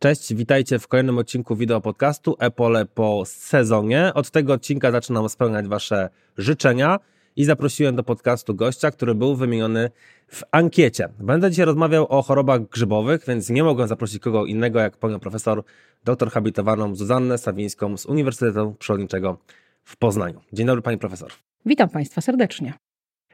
[0.00, 4.10] Cześć, witajcie w kolejnym odcinku wideo podcastu Epole po sezonie.
[4.14, 6.98] Od tego odcinka zaczynam spełniać Wasze życzenia
[7.36, 9.90] i zaprosiłem do podcastu gościa, który był wymieniony
[10.28, 11.08] w ankiecie.
[11.20, 15.62] Będę dzisiaj rozmawiał o chorobach grzybowych, więc nie mogłem zaprosić kogo innego jak panią profesor
[16.04, 19.38] doktor habilitowaną Zuzannę Sawińską z Uniwersytetu Przyrodniczego
[19.84, 20.40] w Poznaniu.
[20.52, 21.32] Dzień dobry pani profesor.
[21.66, 22.72] Witam Państwa serdecznie.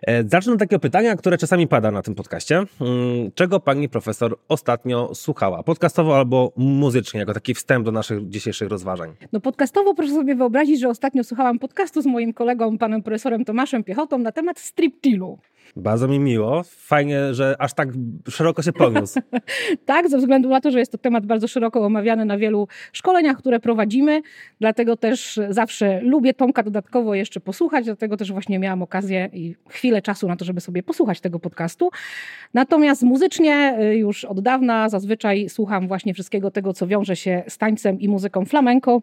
[0.06, 2.56] E, zacznę od takiego pytania, które czasami pada na tym podcaście.
[2.56, 5.62] Mm, czego pani profesor ostatnio słuchała?
[5.62, 9.14] Podcastowo albo muzycznie, jako taki wstęp do naszych dzisiejszych rozważań?
[9.32, 13.84] No podcastowo proszę sobie wyobrazić, że ostatnio słuchałam podcastu z moim kolegą, panem profesorem Tomaszem
[13.84, 15.38] Piechotą na temat striptilu.
[15.76, 16.62] Bardzo mi miło.
[16.64, 17.88] Fajnie, że aż tak
[18.28, 19.20] szeroko się poniósł.
[19.86, 23.36] tak, ze względu na to, że jest to temat bardzo szeroko omawiany na wielu szkoleniach,
[23.36, 24.22] które prowadzimy.
[24.60, 27.84] Dlatego też zawsze lubię Tomka dodatkowo jeszcze posłuchać.
[27.84, 31.90] Dlatego też właśnie miałam okazję i chwilę czasu na to, żeby sobie posłuchać tego podcastu.
[32.54, 37.58] Natomiast muzycznie y, już od dawna zazwyczaj słucham właśnie wszystkiego tego, co wiąże się z
[37.58, 39.00] tańcem i muzyką flamenco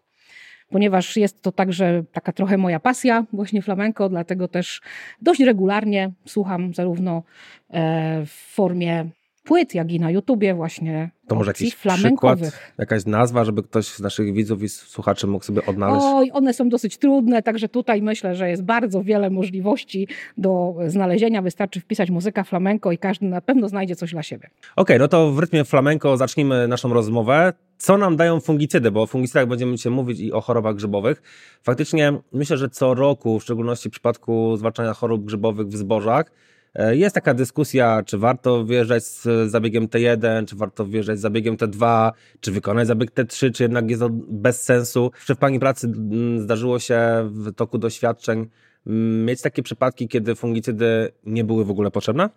[0.72, 4.80] ponieważ jest to także taka trochę moja pasja, właśnie flamenko, dlatego też
[5.22, 7.22] dość regularnie słucham zarówno
[7.70, 9.10] e, w formie
[9.42, 12.38] płyt, jak i na YouTubie właśnie to może jakiś przykład,
[12.78, 16.06] jakaś nazwa, żeby ktoś z naszych widzów i słuchaczy mógł sobie odnaleźć?
[16.08, 21.42] Oj, one są dosyć trudne, także tutaj myślę, że jest bardzo wiele możliwości do znalezienia.
[21.42, 24.46] Wystarczy wpisać muzyka flamenko i każdy na pewno znajdzie coś dla siebie.
[24.46, 27.52] Okej, okay, no to w rytmie flamenko zacznijmy naszą rozmowę.
[27.78, 28.90] Co nam dają fungicydy?
[28.90, 31.22] Bo o fungicydach będziemy dzisiaj mówić i o chorobach grzybowych.
[31.62, 36.32] Faktycznie myślę, że co roku, w szczególności w przypadku zwalczania chorób grzybowych w zbożach,
[36.74, 42.10] jest taka dyskusja, czy warto wjeżdżać z zabiegiem T1, czy warto wjeżdżać z zabiegiem T2,
[42.40, 45.10] czy wykonać zabieg T3, czy jednak jest to bez sensu.
[45.26, 46.98] Czy w Pani pracy mm, zdarzyło się
[47.30, 48.46] w toku doświadczeń
[48.86, 52.28] mm, mieć takie przypadki, kiedy fungicydy nie były w ogóle potrzebne?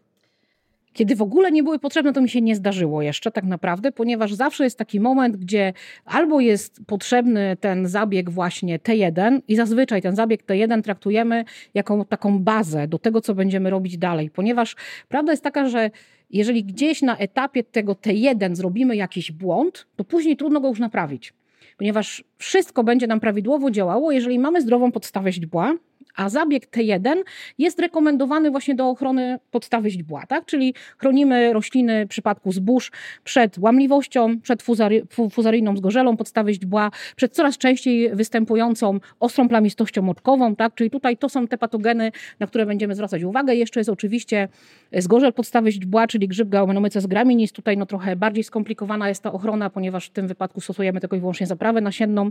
[0.96, 4.34] Kiedy w ogóle nie były potrzebne, to mi się nie zdarzyło jeszcze tak naprawdę, ponieważ
[4.34, 5.74] zawsze jest taki moment, gdzie
[6.06, 12.40] albo jest potrzebny ten zabieg właśnie T1 i zazwyczaj ten zabieg T1 traktujemy jako taką
[12.40, 14.76] bazę do tego, co będziemy robić dalej, ponieważ
[15.10, 15.92] prawda jest taka, że
[16.30, 21.34] jeżeli gdzieś na etapie tego T1 zrobimy jakiś błąd, to później trudno go już naprawić
[21.78, 25.76] ponieważ wszystko będzie nam prawidłowo działało, jeżeli mamy zdrową podstawę źdźbła,
[26.16, 27.16] a zabieg T1
[27.58, 30.46] jest rekomendowany właśnie do ochrony podstawy źdźbła, tak?
[30.46, 32.92] czyli chronimy rośliny w przypadku zbóż
[33.24, 40.56] przed łamliwością, przed fuzary, fuzaryjną zgorzelą podstawy źdźbła, przed coraz częściej występującą ostrą plamistością moczkową,
[40.56, 40.76] tak?
[40.76, 43.56] czyli tutaj to są te patogeny, na które będziemy zwracać uwagę.
[43.56, 44.48] Jeszcze jest oczywiście
[44.94, 47.52] zgorzel podstawy źdźbła, czyli grzyb Gaumenomyces graminis.
[47.52, 51.20] Tutaj no trochę bardziej skomplikowana jest ta ochrona, ponieważ w tym wypadku stosujemy tylko i
[51.20, 52.30] wyłącznie zaprawę nasienną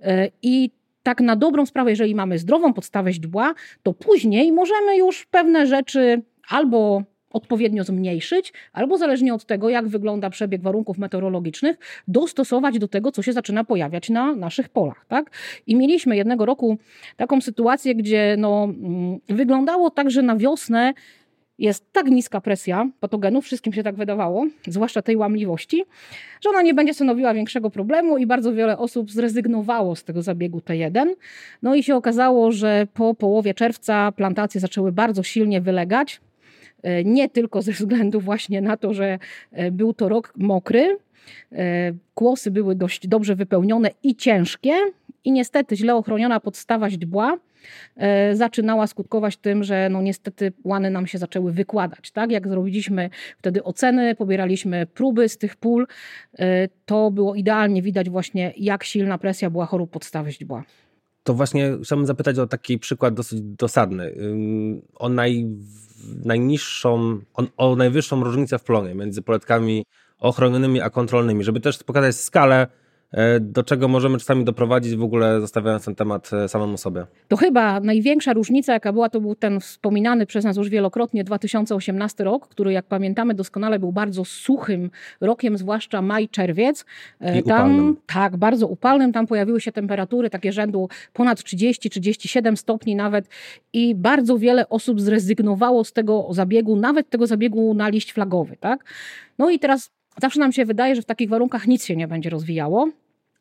[0.00, 0.70] e, i
[1.04, 6.22] tak na dobrą sprawę, jeżeli mamy zdrową podstawę źdźbła, to później możemy już pewne rzeczy
[6.48, 11.76] albo odpowiednio zmniejszyć, albo zależnie od tego, jak wygląda przebieg warunków meteorologicznych,
[12.08, 15.04] dostosować do tego, co się zaczyna pojawiać na naszych polach.
[15.08, 15.30] Tak?
[15.66, 16.78] I mieliśmy jednego roku
[17.16, 20.94] taką sytuację, gdzie no, mm, wyglądało tak, że na wiosnę
[21.58, 25.84] jest tak niska presja patogenów, wszystkim się tak wydawało, zwłaszcza tej łamliwości,
[26.40, 30.58] że ona nie będzie stanowiła większego problemu i bardzo wiele osób zrezygnowało z tego zabiegu
[30.58, 31.06] T1.
[31.62, 36.20] No i się okazało, że po połowie czerwca plantacje zaczęły bardzo silnie wylegać.
[36.82, 39.18] E, nie tylko ze względu właśnie na to, że
[39.52, 40.98] e, był to rok mokry,
[41.52, 44.74] e, kłosy były dość dobrze wypełnione i ciężkie,
[45.24, 47.38] i niestety źle ochroniona podstawa źdźbła
[48.32, 52.10] zaczynała skutkować tym, że no niestety łany nam się zaczęły wykładać.
[52.10, 52.30] Tak?
[52.30, 55.86] Jak zrobiliśmy wtedy oceny, pobieraliśmy próby z tych pól,
[56.38, 60.64] e, to było idealnie widać właśnie, jak silna presja była chorób podstawy źdźbła.
[61.22, 64.14] To właśnie chciałbym zapytać o taki przykład dosyć dosadny.
[64.94, 65.46] O naj,
[66.24, 69.84] najniższą, o, o najwyższą różnicę w plonie między poletkami
[70.18, 72.83] ochronionymi a kontrolnymi, żeby też pokazać skalę E,
[73.40, 77.06] do czego możemy czasami doprowadzić w ogóle zostawiając ten temat e, samemu sobie?
[77.28, 82.24] To chyba największa różnica, jaka była, to był ten wspominany przez nas już wielokrotnie 2018
[82.24, 84.90] rok, który jak pamiętamy doskonale był bardzo suchym
[85.20, 86.84] rokiem, zwłaszcza maj, czerwiec.
[87.20, 87.96] E, I tam, upalnym.
[88.06, 89.12] Tak, bardzo upalnym.
[89.12, 93.28] Tam pojawiły się temperatury takie rzędu ponad 30-37 stopni nawet
[93.72, 98.56] i bardzo wiele osób zrezygnowało z tego zabiegu, nawet tego zabiegu na liść flagowy.
[98.60, 98.84] Tak?
[99.38, 99.90] No i teraz
[100.20, 102.88] zawsze nam się wydaje, że w takich warunkach nic się nie będzie rozwijało.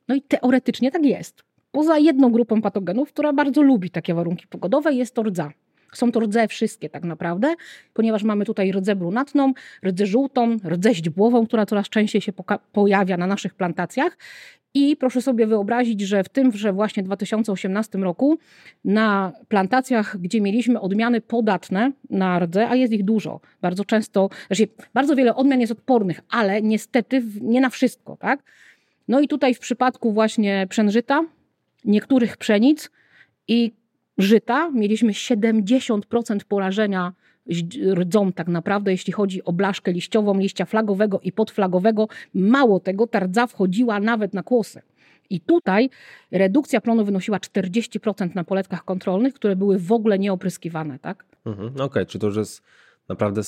[0.08, 1.44] No i teoretycznie tak jest.
[1.72, 5.52] Poza jedną grupą patogenów, która bardzo lubi takie warunki pogodowe, jest to rdza.
[5.94, 7.56] Są to rdze wszystkie tak naprawdę,
[7.94, 9.54] ponieważ mamy tutaj rdzę brunatną,
[9.86, 12.34] rdzę żółtą, rdzę źdźbłową, która coraz częściej się
[12.72, 14.18] pojawia na naszych plantacjach.
[14.76, 18.38] I proszę sobie wyobrazić, że w tymże właśnie 2018 roku
[18.86, 24.68] na plantacjach, gdzie mieliśmy odmiany podatne na rdze, a jest ich dużo, bardzo często, znaczy
[24.94, 28.44] bardzo wiele odmian jest odpornych, ale niestety nie na wszystko, tak?
[29.08, 31.26] No i tutaj w przypadku właśnie przężyta,
[31.86, 32.90] niektórych pszenic
[33.48, 33.72] i
[34.18, 37.14] żyta mieliśmy 70% porażenia
[37.94, 42.08] rdzą tak naprawdę, jeśli chodzi o blaszkę liściową, liścia flagowego i podflagowego.
[42.34, 44.82] Mało tego, ta rdza wchodziła nawet na kłosy.
[45.30, 45.90] I tutaj
[46.32, 51.00] redukcja plonu wynosiła 40% na poletkach kontrolnych, które były w ogóle nieopryskiwane.
[51.00, 51.26] Tak?
[51.46, 52.64] Mhm, Okej, okay, czy to już jest
[53.10, 53.42] naprawdę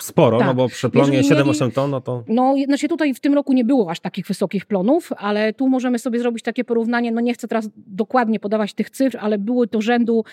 [0.00, 0.48] sporo, no tak.
[0.48, 2.24] no bo przy plonie 7-8 ton, no to...
[2.28, 5.98] No, znaczy tutaj w tym roku nie było aż takich wysokich plonów, ale tu możemy
[5.98, 9.80] sobie zrobić takie porównanie, no nie chcę teraz dokładnie podawać tych cyfr, ale były to
[9.80, 10.24] rzędu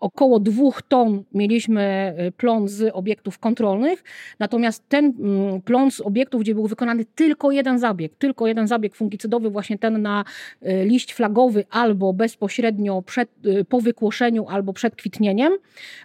[0.00, 4.04] około dwóch ton mieliśmy y, plon z obiektów kontrolnych,
[4.38, 8.96] natomiast ten mm, plon z obiektów, gdzie był wykonany tylko jeden zabieg, tylko jeden zabieg
[8.96, 10.24] fungicydowy, właśnie ten na
[10.62, 15.52] y, liść flagowy albo bezpośrednio przed, y, po wykłoszeniu, albo przed kwitnieniem,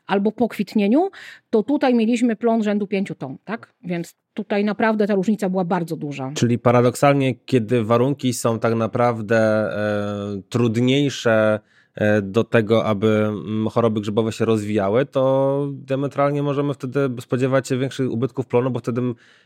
[0.08, 1.10] albo po kwitnieniu,
[1.50, 3.74] to tutaj mieliśmy plon rzędu 5 ton, tak?
[3.84, 6.32] Więc tutaj naprawdę ta różnica była bardzo duża.
[6.36, 11.60] Czyli paradoksalnie, kiedy warunki są tak naprawdę e, trudniejsze,
[12.22, 18.12] do tego, aby mm, choroby grzybowe się rozwijały, to diametralnie możemy wtedy spodziewać się większych
[18.12, 19.02] ubytków plonu, bo wtedy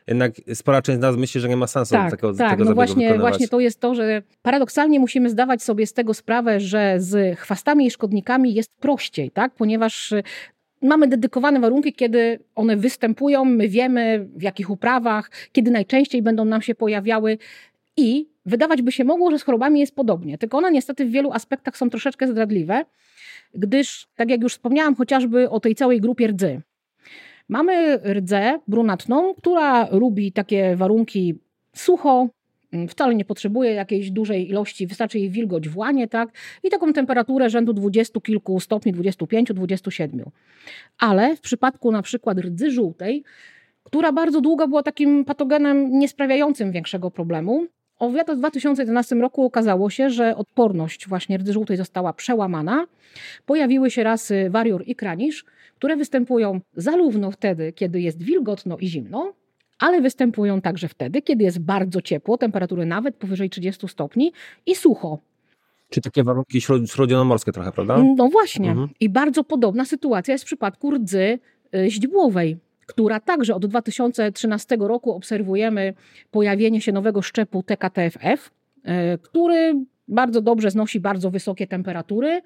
[0.07, 2.75] jednak spora część z nas myśli, że nie ma sensu tak, tego, tak, tego no
[2.75, 7.39] właśnie, właśnie to jest to, że paradoksalnie musimy zdawać sobie z tego sprawę, że z
[7.39, 9.55] chwastami i szkodnikami jest prościej, tak?
[9.55, 10.23] ponieważ y,
[10.81, 16.61] mamy dedykowane warunki, kiedy one występują, my wiemy w jakich uprawach, kiedy najczęściej będą nam
[16.61, 17.37] się pojawiały
[17.97, 21.31] i wydawać by się mogło, że z chorobami jest podobnie, tylko one niestety w wielu
[21.31, 22.85] aspektach są troszeczkę zdradliwe,
[23.53, 26.61] gdyż, tak jak już wspomniałam, chociażby o tej całej grupie rdzy.
[27.49, 31.39] Mamy rdzę brunatną, która lubi takie warunki
[31.75, 32.27] sucho,
[32.73, 36.29] mm, wcale nie potrzebuje jakiejś dużej ilości, wystarczy jej wilgoć w łanie, tak?
[36.63, 40.25] I taką temperaturę rzędu dwudziestu kilku stopni, 25, 27.
[40.99, 43.23] Ale w przypadku na przykład rdzy żółtej,
[43.83, 47.67] która bardzo długo była takim patogenem niesprawiającym większego problemu,
[47.99, 52.85] o w 2011 roku okazało się, że odporność właśnie rdzy żółtej została przełamana.
[53.45, 55.45] Pojawiły się rasy warior i kranisz,
[55.75, 59.33] które występują zarówno wtedy, kiedy jest wilgotno i zimno,
[59.79, 64.31] ale występują także wtedy, kiedy jest bardzo ciepło, temperatury nawet powyżej 30 stopni
[64.65, 65.19] i sucho.
[65.89, 68.03] Czy takie warunki śródziemnomorskie trochę, prawda?
[68.17, 68.69] No właśnie.
[68.69, 68.89] Mhm.
[68.99, 71.39] I bardzo podobna sytuacja jest w przypadku rdzy
[71.75, 75.93] y, źdźbłowej która także od 2013 roku obserwujemy
[76.31, 78.51] pojawienie się nowego szczepu TKTFF,
[78.83, 79.73] e, który
[80.07, 82.41] bardzo dobrze znosi bardzo wysokie temperatury.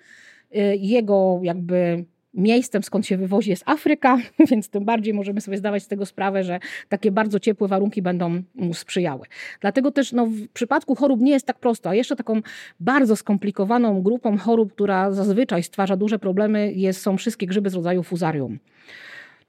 [0.51, 4.17] E, jego jakby miejscem, skąd się wywozi, jest Afryka,
[4.51, 6.59] więc tym bardziej możemy sobie zdawać z tego sprawę, że
[6.89, 9.27] takie bardzo ciepłe warunki będą mu sprzyjały.
[9.59, 12.41] Dlatego też no, w przypadku chorób nie jest tak prosto, a jeszcze taką
[12.79, 18.03] bardzo skomplikowaną grupą chorób, która zazwyczaj stwarza duże problemy, jest, są wszystkie grzyby z rodzaju
[18.03, 18.59] fuzarium.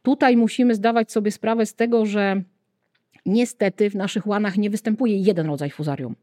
[0.02, 2.42] Tutaj musimy zdawać sobie sprawę z tego, że
[3.26, 6.16] niestety w naszych łanach nie występuje jeden rodzaj fuzarium.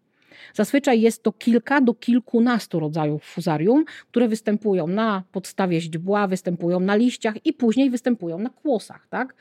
[0.53, 6.95] Zazwyczaj jest to kilka do kilkunastu rodzajów fuzarium, które występują na podstawie źdźbła, występują na
[6.95, 9.07] liściach i później występują na kłosach.
[9.09, 9.35] Tak?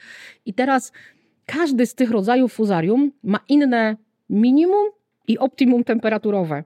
[0.47, 0.93] I teraz
[1.47, 3.97] każdy z tych rodzajów fuzarium ma inne
[4.31, 4.87] minimum
[5.29, 6.65] i optimum temperaturowe.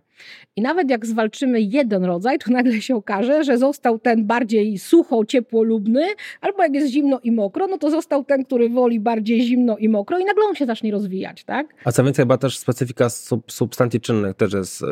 [0.56, 5.24] I nawet jak zwalczymy jeden rodzaj, to nagle się okaże, że został ten bardziej sucho,
[5.24, 6.06] ciepłolubny,
[6.40, 9.88] albo jak jest zimno i mokro, no to został ten, który woli bardziej zimno i
[9.88, 11.66] mokro i nagle on się zacznie rozwijać, tak?
[11.84, 14.86] A co więcej, chyba też specyfika sub, substancji czynnych też jest y,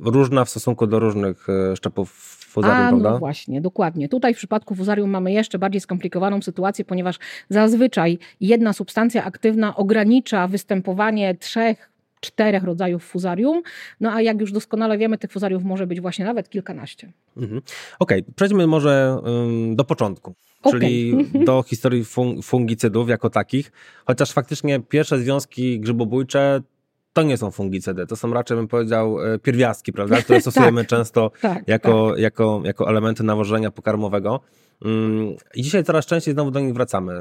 [0.00, 3.10] różna w stosunku do różnych y, szczepów fuzarium, A, prawda?
[3.10, 4.08] No właśnie, dokładnie.
[4.08, 10.46] Tutaj w przypadku fuzarium mamy jeszcze bardziej skomplikowaną sytuację, ponieważ zazwyczaj jedna substancja aktywna ogranicza
[10.46, 11.90] występowanie trzech
[12.20, 13.62] czterech rodzajów fuzarium.
[14.00, 17.12] No a jak już doskonale wiemy, tych fuzariów może być właśnie nawet kilkanaście.
[17.36, 17.62] Mhm.
[17.98, 18.34] Okej, okay.
[18.36, 19.18] przejdźmy może
[19.74, 20.34] do początku.
[20.62, 20.72] Okay.
[20.72, 21.14] Czyli
[21.46, 22.04] do historii
[22.42, 23.72] fungicydów jako takich,
[24.06, 26.62] chociaż faktycznie pierwsze związki grzybobójcze
[27.12, 30.88] to nie są fungicydy, to są raczej, bym powiedział, e, pierwiastki, prawda, które stosujemy tak,
[30.88, 32.18] często tak, jako, tak.
[32.18, 34.40] Jako, jako elementy nawożenia pokarmowego.
[35.54, 37.12] I dzisiaj coraz częściej znowu do nich wracamy.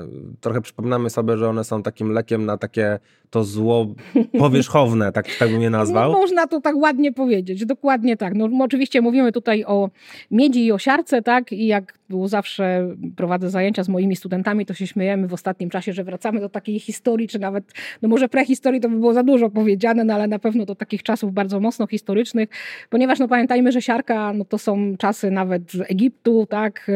[0.41, 2.99] Trochę przypominamy sobie, że one są takim lekiem na takie
[3.29, 3.87] to zło
[4.39, 6.11] powierzchowne, tak, tak bym je nazwał.
[6.11, 8.33] No, można to tak ładnie powiedzieć, dokładnie tak.
[8.35, 9.89] No, oczywiście mówimy tutaj o
[10.31, 14.73] miedzi i o siarce, tak, i jak było zawsze prowadzę zajęcia z moimi studentami, to
[14.73, 18.81] się śmiejemy w ostatnim czasie, że wracamy do takiej historii, czy nawet, no może prehistorii
[18.81, 21.87] to by było za dużo powiedziane, no ale na pewno do takich czasów bardzo mocno
[21.87, 22.49] historycznych,
[22.89, 26.87] ponieważ no pamiętajmy, że siarka, no to są czasy nawet Egiptu, tak,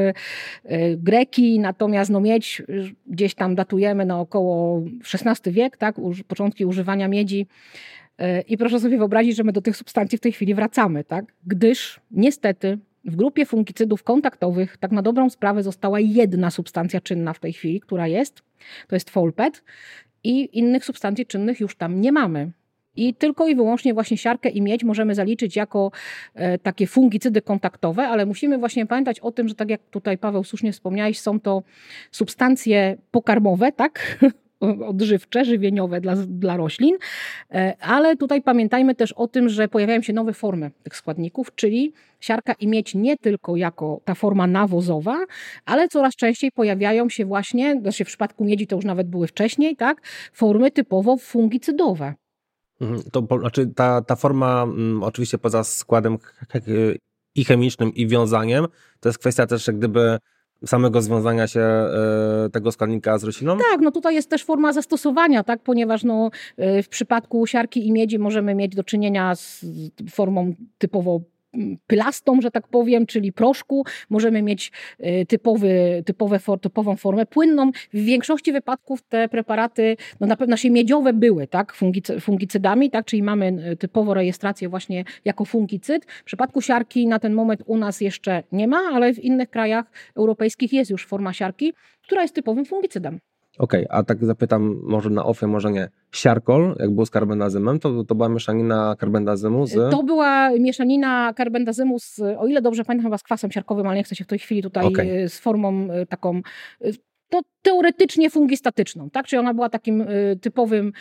[0.63, 2.61] E, Greki, natomiast no miedź
[3.07, 5.95] gdzieś tam datujemy na około XVI wiek, tak,
[6.27, 7.47] początki używania miedzi.
[8.17, 11.25] E, I proszę sobie wyobrazić, że my do tych substancji w tej chwili wracamy, tak?
[11.45, 17.39] gdyż niestety w grupie fungicydów kontaktowych tak na dobrą sprawę została jedna substancja czynna w
[17.39, 18.41] tej chwili, która jest,
[18.87, 19.63] to jest folpet
[20.23, 22.51] i innych substancji czynnych już tam nie mamy.
[22.95, 25.91] I tylko i wyłącznie właśnie siarkę i miedź możemy zaliczyć jako
[26.35, 30.43] e, takie fungicydy kontaktowe, ale musimy właśnie pamiętać o tym, że tak jak tutaj Paweł
[30.43, 31.63] słusznie wspomniałeś, są to
[32.11, 34.19] substancje pokarmowe, tak?
[34.61, 36.97] odżywcze, żywieniowe dla, dla roślin,
[37.51, 41.93] e, ale tutaj pamiętajmy też o tym, że pojawiają się nowe formy tych składników, czyli
[42.19, 45.25] siarka i miedź nie tylko jako ta forma nawozowa,
[45.65, 49.75] ale coraz częściej pojawiają się właśnie, znaczy w przypadku miedzi to już nawet były wcześniej,
[49.75, 50.01] tak,
[50.33, 52.13] formy typowo fungicydowe.
[52.81, 56.17] Mhm, to znaczy ta, ta forma, mm, oczywiście poza składem
[57.35, 58.67] i chemicznym, i wiązaniem,
[58.99, 60.17] to jest kwestia też jak gdyby
[60.65, 63.57] samego związania się e, tego składnika z rośliną?
[63.71, 67.91] Tak, no tutaj jest też forma zastosowania, tak, ponieważ no, e, w przypadku siarki i
[67.91, 69.65] miedzi możemy mieć do czynienia z
[70.11, 71.21] formą typowo
[71.87, 73.85] plastą, że tak powiem, czyli proszku.
[74.09, 77.71] Możemy mieć y, typowy, typowe, typową formę płynną.
[77.71, 81.73] W większości wypadków te preparaty, no na pewno się miedziowe były, tak,
[82.19, 86.05] fungicydami, tak, czyli mamy y, typowo rejestrację właśnie jako fungicyd.
[86.05, 89.85] W przypadku siarki na ten moment u nas jeszcze nie ma, ale w innych krajach
[90.15, 93.19] europejskich jest już forma siarki, która jest typowym fungicydem.
[93.61, 95.89] Okej, okay, a tak zapytam może na ofie, może nie.
[96.11, 99.91] Siarkol, jak było z karbendazymem, to, to była mieszanina karbendazymu z...
[99.91, 104.03] To była mieszanina karbendazymu z, o ile dobrze pamiętam, chyba z kwasem siarkowym, ale nie
[104.03, 105.29] chcę się w tej chwili tutaj okay.
[105.29, 106.41] z formą y, taką
[106.85, 106.93] y,
[107.29, 109.27] to teoretycznie fungistatyczną, tak?
[109.27, 110.93] Czyli ona była takim y, typowym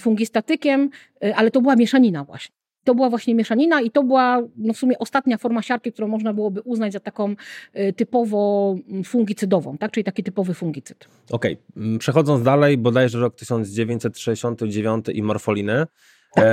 [0.00, 0.90] fungistatykiem,
[1.34, 2.61] ale to była mieszanina właśnie.
[2.84, 6.32] To była właśnie mieszanina i to była no w sumie ostatnia forma siarki, którą można
[6.34, 7.34] byłoby uznać za taką
[7.76, 9.90] y, typowo mm, fungicydową, tak?
[9.90, 11.08] czyli taki typowy fungicyd.
[11.30, 11.84] Okej, okay.
[11.84, 15.86] Mm, przechodząc dalej, bodajże rok 1969 i morfoliny.
[16.34, 16.46] Tak.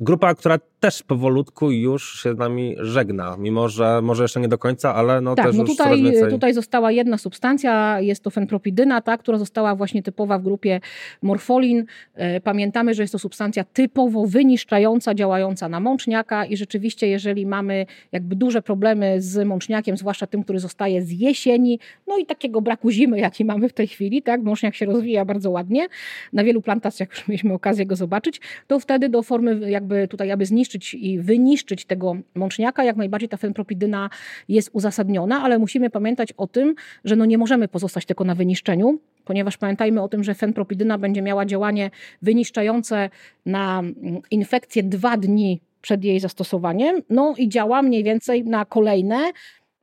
[0.00, 4.58] grupa, która też powolutku już się z nami żegna, mimo że może jeszcze nie do
[4.58, 6.30] końca, ale no tak, też no już tutaj, więcej...
[6.30, 10.80] tutaj została jedna substancja, jest to fenpropidyna, ta, która została właśnie typowa w grupie
[11.22, 11.84] morfolin.
[12.14, 17.86] E, pamiętamy, że jest to substancja typowo wyniszczająca, działająca na mączniaka i rzeczywiście jeżeli mamy
[18.12, 22.90] jakby duże problemy z mączniakiem, zwłaszcza tym, który zostaje z jesieni, no i takiego braku
[22.90, 25.86] zimy, jaki mamy w tej chwili, tak, mączniak się rozwija bardzo ładnie,
[26.32, 30.46] na wielu plantacjach już mieliśmy okazję go zobaczyć, to wtedy do formy jakby tutaj, aby
[30.46, 34.10] zniszczyć i wyniszczyć tego mączniaka, jak najbardziej ta fenpropidyna
[34.48, 38.98] jest uzasadniona, ale musimy pamiętać o tym, że no nie możemy pozostać tylko na wyniszczeniu,
[39.24, 41.90] ponieważ pamiętajmy o tym, że fenpropidyna będzie miała działanie
[42.22, 43.10] wyniszczające
[43.46, 43.94] na mm,
[44.30, 49.32] infekcję dwa dni przed jej zastosowaniem, no i działa mniej więcej na kolejne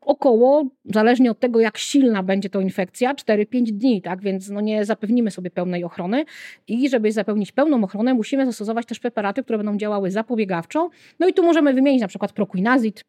[0.05, 4.21] około, zależnie od tego, jak silna będzie to infekcja, 4-5 dni, tak?
[4.21, 6.25] Więc no nie zapewnimy sobie pełnej ochrony.
[6.67, 10.89] I żeby zapewnić pełną ochronę, musimy zastosować też preparaty, które będą działały zapobiegawczo.
[11.19, 13.03] No i tu możemy wymienić na przykład proquinazid,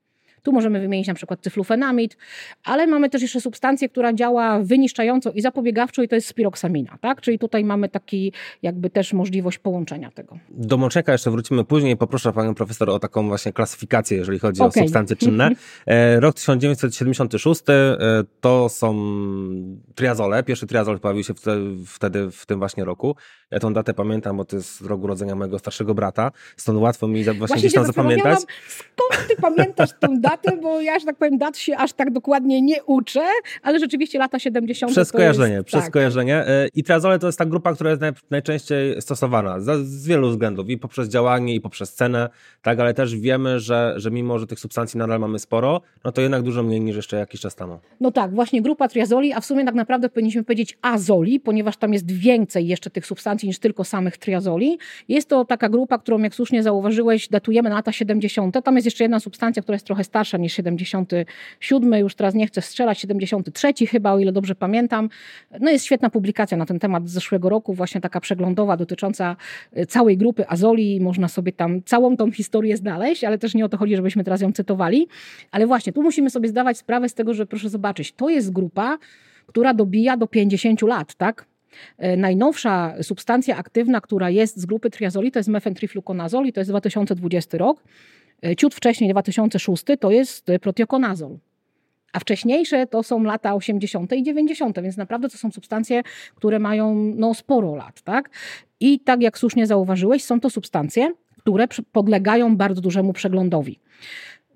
[0.44, 2.16] tu możemy wymienić na przykład cyflufenamid,
[2.64, 7.20] ale mamy też jeszcze substancję, która działa wyniszczająco i zapobiegawczo i to jest spiroksamina, tak?
[7.20, 8.32] Czyli tutaj mamy taki
[8.62, 10.38] jakby też możliwość połączenia tego.
[10.50, 11.96] Do mączeka jeszcze wrócimy później.
[11.96, 14.82] Poproszę panią profesor o taką właśnie klasyfikację, jeżeli chodzi okay.
[14.82, 15.50] o substancje czynne.
[15.86, 17.96] E, rok 1976 e,
[18.40, 18.94] to są
[19.94, 20.42] triazole.
[20.42, 21.34] Pierwszy triazol pojawił się
[21.86, 23.16] wtedy w tym właśnie roku.
[23.50, 27.24] Ja tą datę pamiętam, bo to jest rok urodzenia mojego starszego brata, stąd łatwo mi
[27.24, 28.38] właśnie, właśnie gdzieś tam zapamiętać.
[28.68, 32.62] Skąd ty pamiętasz tą datę, bo ja, że tak powiem, dat się aż tak dokładnie
[32.62, 33.24] nie uczę,
[33.62, 34.92] ale rzeczywiście lata 70.
[34.92, 35.92] Przez kojarzenie, jest, przez tak.
[35.92, 36.36] kojarzenie.
[36.36, 40.30] E, I triazole to jest ta grupa, która jest naj, najczęściej stosowana z, z wielu
[40.30, 42.28] względów, i poprzez działanie, i poprzez cenę,
[42.62, 46.20] tak, ale też wiemy, że, że mimo, że tych substancji nadal mamy sporo, no to
[46.20, 47.78] jednak dużo mniej niż jeszcze jakiś czas temu.
[48.00, 51.92] No tak, właśnie grupa triazoli, a w sumie tak naprawdę powinniśmy powiedzieć azoli, ponieważ tam
[51.92, 54.78] jest więcej jeszcze tych substancji niż tylko samych triazoli.
[55.08, 58.64] Jest to taka grupa, którą jak słusznie zauważyłeś, datujemy na lata 70.
[58.64, 62.62] Tam jest jeszcze jedna substancja, która jest trochę starsza niż 77, już teraz nie chcę
[62.62, 65.08] strzelać, 73 chyba, o ile dobrze pamiętam.
[65.60, 69.36] No jest świetna publikacja na ten temat z zeszłego roku, właśnie taka przeglądowa dotycząca
[69.78, 71.00] y, całej grupy azoli.
[71.00, 74.40] Można sobie tam całą tą historię znaleźć, ale też nie o to chodzi, żebyśmy teraz
[74.40, 75.08] ją cytowali.
[75.50, 78.98] Ale właśnie, tu musimy sobie zdawać sprawę z tego, że proszę zobaczyć, to jest grupa,
[79.46, 81.46] która dobija do 50 lat, tak?
[81.98, 86.70] E, najnowsza substancja aktywna, która jest z grupy triazoli, to jest mefentrifluconazol i to jest
[86.70, 87.82] 2020 rok.
[88.44, 91.38] E, ciut wcześniej, 2006, to jest protiokonazol.
[92.12, 94.12] A wcześniejsze to są lata 80.
[94.12, 96.02] i 90., więc naprawdę to są substancje,
[96.34, 98.02] które mają no, sporo lat.
[98.02, 98.30] Tak?
[98.80, 103.78] I tak jak słusznie zauważyłeś, są to substancje, które podlegają bardzo dużemu przeglądowi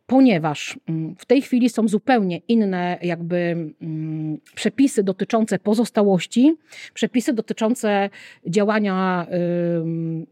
[0.08, 3.36] ponieważ mm, w tej chwili są zupełnie inne jakby
[3.82, 6.54] mm, przepisy dotyczące pozostałości,
[6.94, 8.10] przepisy dotyczące
[8.46, 9.26] działania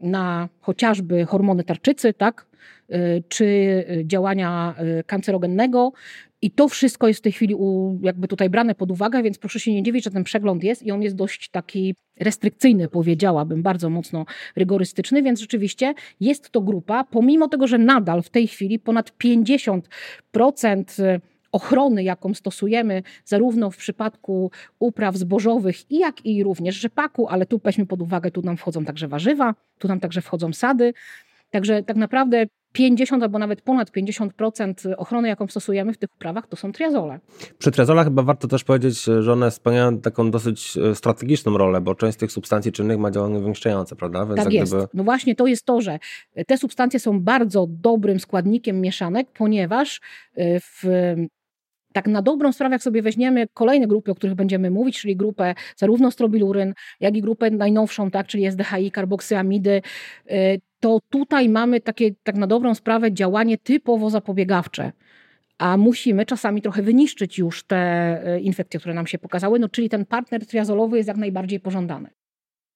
[0.01, 2.45] na chociażby hormony tarczycy, tak,
[3.27, 5.93] czy działania y, kancerogennego
[6.41, 9.59] I to wszystko jest w tej chwili u, jakby tutaj brane pod uwagę, więc proszę
[9.59, 13.89] się nie dziwić, że ten przegląd jest i on jest dość taki restrykcyjny, powiedziałabym, bardzo
[13.89, 14.25] mocno
[14.55, 21.19] rygorystyczny, więc rzeczywiście jest to grupa, pomimo tego, że nadal w tej chwili ponad 50%
[21.51, 27.85] ochrony, jaką stosujemy zarówno w przypadku upraw zbożowych, jak i również rzepaku, ale tu weźmy
[27.85, 30.93] pod uwagę, tu nam wchodzą także warzywa, tu nam także wchodzą sady.
[31.51, 36.55] Także tak naprawdę 50 albo nawet ponad 50% ochrony, jaką stosujemy w tych uprawach, to
[36.55, 37.19] są triazole.
[37.57, 41.95] Przy triazolach chyba warto też powiedzieć, że one spełniają taką dosyć e, strategiczną rolę, bo
[41.95, 44.25] część z tych substancji czynnych ma działanie wymieszczające, prawda?
[44.25, 44.73] Więc tak jest.
[44.73, 44.87] Gdyby...
[44.93, 45.99] No właśnie to jest to, że
[46.47, 50.01] te substancje są bardzo dobrym składnikiem mieszanek, ponieważ
[50.35, 50.83] e, w
[51.93, 55.55] tak na dobrą sprawę, jak sobie weźmiemy kolejne grupy, o których będziemy mówić, czyli grupę
[55.75, 59.81] zarówno strobiluryn, jak i grupę najnowszą, tak, czyli SDHI, karboksyamidy,
[60.31, 64.91] y, to tutaj mamy takie tak na dobrą sprawę działanie typowo zapobiegawcze
[65.57, 69.89] a musimy czasami trochę wyniszczyć już te y, infekcje, które nam się pokazały, no czyli
[69.89, 72.09] ten partner triazolowy jest jak najbardziej pożądany.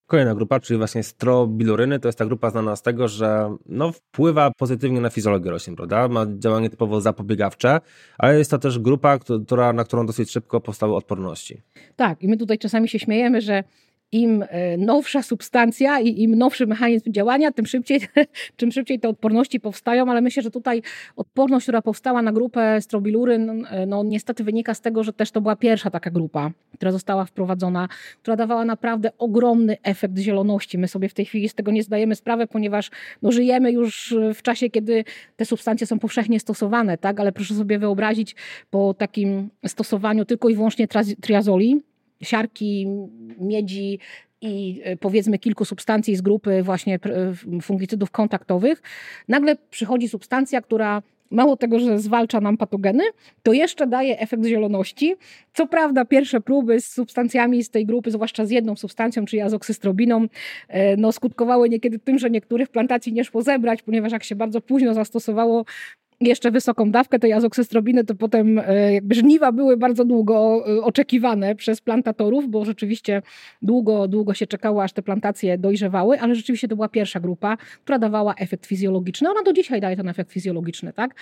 [0.08, 4.52] Kolejna grupa, czyli właśnie strobiluryny, to jest ta grupa znana z tego, że no, wpływa
[4.58, 6.08] pozytywnie na fizjologię roślin, prawda?
[6.08, 7.82] Ma działanie typowo zapobiegawcze,
[8.18, 11.62] ale jest to też grupa, która, na którą dosyć szybko powstały odporności.
[11.96, 13.64] Tak, i my tutaj czasami się śmiejemy, że
[14.12, 18.00] im e, nowsza substancja i im nowszy mechanizm działania, tym szybciej,
[18.58, 20.82] czym szybciej te odporności powstają, ale myślę, że tutaj
[21.16, 25.42] odporność, która powstała na grupę strobiluryn, e, no niestety wynika z tego, że też to
[25.42, 27.88] była pierwsza taka grupa, która została wprowadzona,
[28.22, 30.78] która dawała naprawdę ogromny efekt zieloności.
[30.78, 32.92] My sobie w tej chwili z tego nie zdajemy sprawy, ponieważ
[33.22, 35.04] no, żyjemy już w czasie, kiedy
[35.36, 37.20] te substancje są powszechnie stosowane, tak?
[37.20, 38.36] ale proszę sobie wyobrazić
[38.70, 40.88] po takim stosowaniu tylko i wyłącznie
[41.22, 41.82] triazoli,
[42.22, 42.88] siarki,
[43.40, 44.00] miedzi
[44.42, 47.00] i e, powiedzmy kilku substancji z grupy właśnie
[47.56, 48.82] e, fungicydów kontaktowych,
[49.28, 51.02] nagle przychodzi substancja, która
[51.32, 53.04] mało tego, że zwalcza nam patogeny,
[53.44, 55.16] to jeszcze daje efekt zieloności.
[55.54, 60.28] Co prawda, pierwsze próby z substancjami z tej grupy, zwłaszcza z jedną substancją, czyli azoksystrobiną,
[60.68, 64.62] e, no, skutkowały niekiedy tym, że niektórych plantacji nie szło zebrać, ponieważ jak się bardzo
[64.62, 65.66] późno zastosowało
[66.22, 71.56] jeszcze wysoką dawkę tej azoksystrobiny, to potem e, jakby żniwa były bardzo długo e, oczekiwane
[71.56, 73.22] przez plantatorów, bo rzeczywiście
[73.62, 78.00] długo, długo się czekało, aż te plantacje dojrzewały, ale rzeczywiście to była pierwsza grupa, która
[78.00, 79.30] dawała efekt fizjologiczny.
[79.30, 81.16] Ona do dzisiaj daje ten efekt fizjologiczny, tak?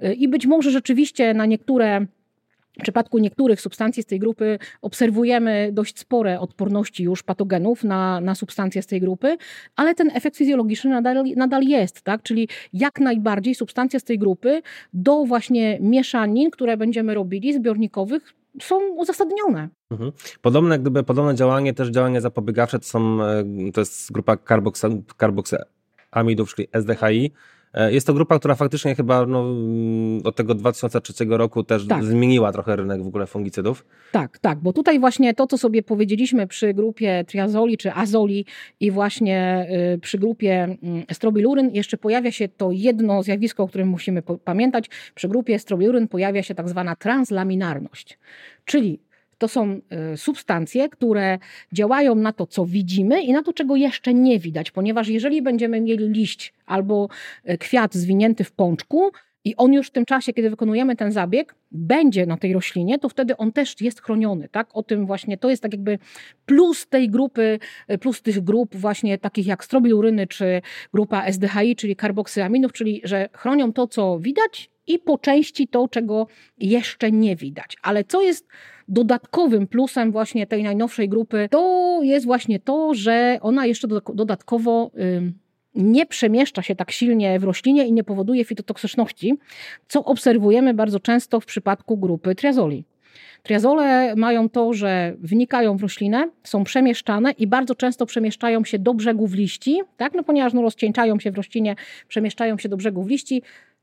[0.00, 2.06] E, I być może rzeczywiście na niektóre
[2.78, 8.34] w przypadku niektórych substancji z tej grupy obserwujemy dość spore odporności już patogenów na, na
[8.34, 9.36] substancje z tej grupy,
[9.76, 12.22] ale ten efekt fizjologiczny nadal, nadal jest, tak?
[12.22, 18.88] Czyli jak najbardziej substancje z tej grupy do właśnie mieszanin, które będziemy robili, zbiornikowych, są
[18.88, 19.68] uzasadnione.
[19.90, 20.12] Mhm.
[20.42, 24.36] Podobne, gdyby, podobne działanie, też działanie zapobiegawcze, to, są, e, to jest grupa
[25.16, 27.32] karboksamidów, czyli SDHI,
[27.90, 32.04] jest to grupa, która faktycznie chyba no, mm, od tego 2003 roku też tak.
[32.04, 33.84] zmieniła trochę rynek w ogóle fungicydów.
[34.12, 38.46] Tak, tak, bo tutaj właśnie to, co sobie powiedzieliśmy przy grupie triazoli czy azoli
[38.80, 40.76] i właśnie y, przy grupie
[41.10, 44.90] y, strobiluryn, jeszcze pojawia się to jedno zjawisko, o którym musimy pamiętać.
[45.14, 48.18] Przy grupie strobiluryn pojawia się tak zwana translaminarność,
[48.64, 48.98] czyli
[49.42, 49.80] to są
[50.12, 51.38] y, substancje, które
[51.72, 55.80] działają na to, co widzimy i na to, czego jeszcze nie widać, ponieważ jeżeli będziemy
[55.80, 57.08] mieli liść albo
[57.50, 59.10] y, kwiat zwinięty w pączku,
[59.44, 63.08] i on już w tym czasie, kiedy wykonujemy ten zabieg, będzie na tej roślinie, to
[63.08, 64.68] wtedy on też jest chroniony, tak?
[64.74, 65.98] O tym właśnie, to jest tak jakby
[66.46, 67.58] plus tej grupy,
[67.90, 70.62] y, plus tych grup właśnie takich jak strobiluryny, czy
[70.94, 76.26] grupa SDHI, czyli karboksyaminów, czyli że chronią to, co widać i po części to, czego
[76.58, 77.76] jeszcze nie widać.
[77.82, 78.46] Ale co jest
[78.88, 84.90] dodatkowym plusem właśnie tej najnowszej grupy, to jest właśnie to, że ona jeszcze dodatkowo
[85.74, 89.34] nie przemieszcza się tak silnie w roślinie i nie powoduje fitotoksyczności,
[89.88, 92.84] co obserwujemy bardzo często w przypadku grupy triazoli.
[93.42, 98.94] Triazole mają to, że wnikają w roślinę, są przemieszczane i bardzo często przemieszczają się do
[98.94, 100.14] brzegów liści, tak?
[100.14, 101.76] no ponieważ no, rozcieńczają się w roślinie,
[102.08, 103.42] przemieszczają się do brzegów liści,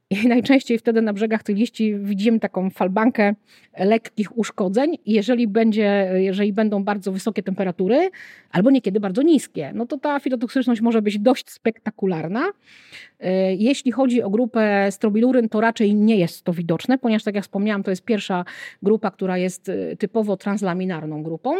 [0.09, 3.35] i najczęściej wtedy na brzegach tych liści widzimy taką falbankę
[3.77, 4.97] lekkich uszkodzeń.
[5.05, 8.09] Jeżeli, będzie, jeżeli będą bardzo wysokie temperatury,
[8.51, 12.51] albo niekiedy bardzo niskie, no to ta fitotoksyczność może być dość spektakularna.
[13.19, 17.43] E, jeśli chodzi o grupę strobiluryn, to raczej nie jest to widoczne, ponieważ tak jak
[17.43, 18.45] wspomniałam, to jest pierwsza
[18.83, 21.55] grupa, która jest e, typowo translaminarną grupą.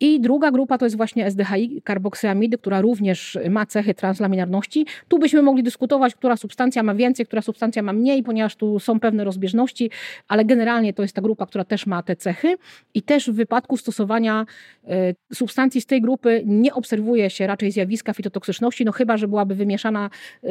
[0.00, 4.86] I druga grupa to jest właśnie SDHI, karboksylamidy, która również ma cechy translaminarności.
[5.08, 9.00] Tu byśmy mogli dyskutować, która substancja ma więcej, która substancja ma mniej, ponieważ tu są
[9.00, 9.90] pewne rozbieżności,
[10.28, 12.56] ale generalnie to jest ta grupa, która też ma te cechy.
[12.94, 14.46] I też w wypadku stosowania
[14.88, 19.54] e, substancji z tej grupy nie obserwuje się raczej zjawiska fitotoksyczności, no chyba, że byłaby
[19.54, 20.10] wymieszana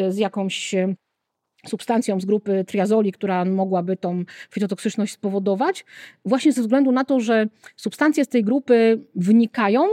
[0.09, 0.75] z jakąś
[1.67, 5.85] substancją z grupy triazoli, która mogłaby tą fitotoksyczność spowodować,
[6.25, 9.87] właśnie ze względu na to, że substancje z tej grupy wnikają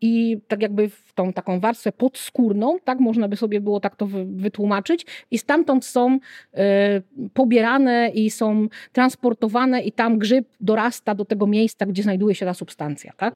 [0.00, 4.08] i tak jakby w tą taką warstwę podskórną, tak można by sobie było tak to
[4.26, 11.46] wytłumaczyć, i stamtąd są y, pobierane i są transportowane, i tam grzyb dorasta do tego
[11.46, 13.12] miejsca, gdzie znajduje się ta substancja.
[13.16, 13.34] Tak?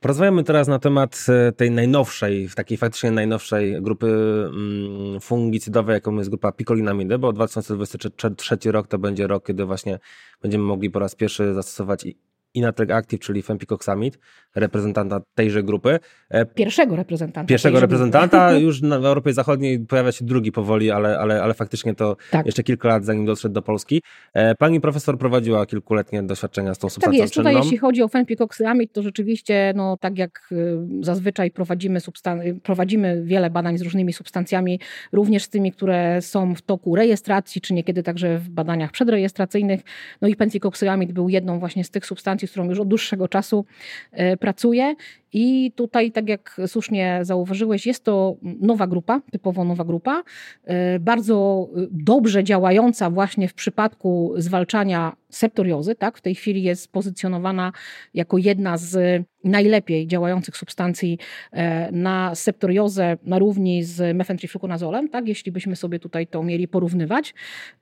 [0.00, 6.30] Porozmawiamy teraz na temat e, tej najnowszej, takiej faktycznie najnowszej grupy mm, fungicydowej, jaką jest
[6.30, 9.98] grupa picolinamidy, bo 2023 rok to będzie rok, kiedy właśnie
[10.42, 12.06] będziemy mogli po raz pierwszy zastosować
[12.54, 14.18] Inatreg Active, czyli Fempikoksamid,
[14.54, 15.98] reprezentanta tejże grupy.
[16.30, 17.48] E, pierwszego reprezentanta.
[17.48, 18.48] Pierwszego reprezentanta.
[18.48, 18.62] Grupy.
[18.66, 22.46] Już w Europie Zachodniej pojawia się drugi powoli, ale, ale, ale faktycznie to tak.
[22.46, 24.02] jeszcze kilka lat, zanim doszedł do Polski.
[24.34, 27.34] E, pani profesor prowadziła kilkuletnie doświadczenia z tą substancją Tak jest.
[27.34, 33.22] Tutaj jeśli chodzi o Fempikoksamid, to rzeczywiście, no tak jak y, zazwyczaj prowadzimy, substan- prowadzimy
[33.24, 34.80] wiele badań z różnymi substancjami,
[35.12, 39.80] również z tymi, które są w toku rejestracji, czy niekiedy także w badaniach przedrejestracyjnych.
[40.20, 43.64] No i Fempikoksamid był jedną właśnie z tych substancji, z którą już od dłuższego czasu
[44.12, 44.94] e, pracuję.
[45.32, 50.22] I tutaj, tak jak słusznie zauważyłeś, jest to nowa grupa, typowo nowa grupa,
[50.64, 55.94] e, bardzo dobrze działająca właśnie w przypadku zwalczania septoriozy.
[55.94, 56.18] Tak?
[56.18, 57.72] W tej chwili jest pozycjonowana
[58.14, 61.18] jako jedna z najlepiej działających substancji
[61.52, 65.28] e, na septoriozę na równi z mefentrifluconazolem, tak?
[65.28, 67.34] jeśli byśmy sobie tutaj to mieli porównywać.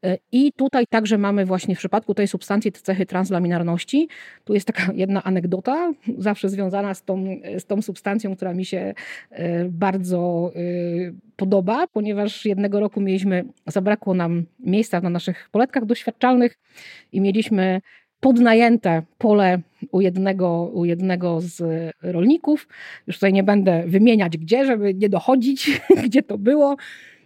[0.04, 4.08] E, I tutaj także mamy właśnie w przypadku tej substancji te cechy translaminarności.
[4.44, 8.94] Tu jest taka jedna anegdota, zawsze związana z tą, z tą substancją, która mi się
[9.30, 10.52] e, bardzo
[11.36, 16.58] podoba, ponieważ jednego roku mieliśmy, zabrakło nam miejsca na naszych poletkach doświadczalnych
[17.12, 17.80] i mieliśmy
[18.20, 19.60] podnajęte pole
[19.92, 21.62] u jednego, u jednego z
[22.02, 22.68] rolników.
[23.06, 26.76] Już tutaj nie będę wymieniać gdzie, żeby nie dochodzić, gdzie to było.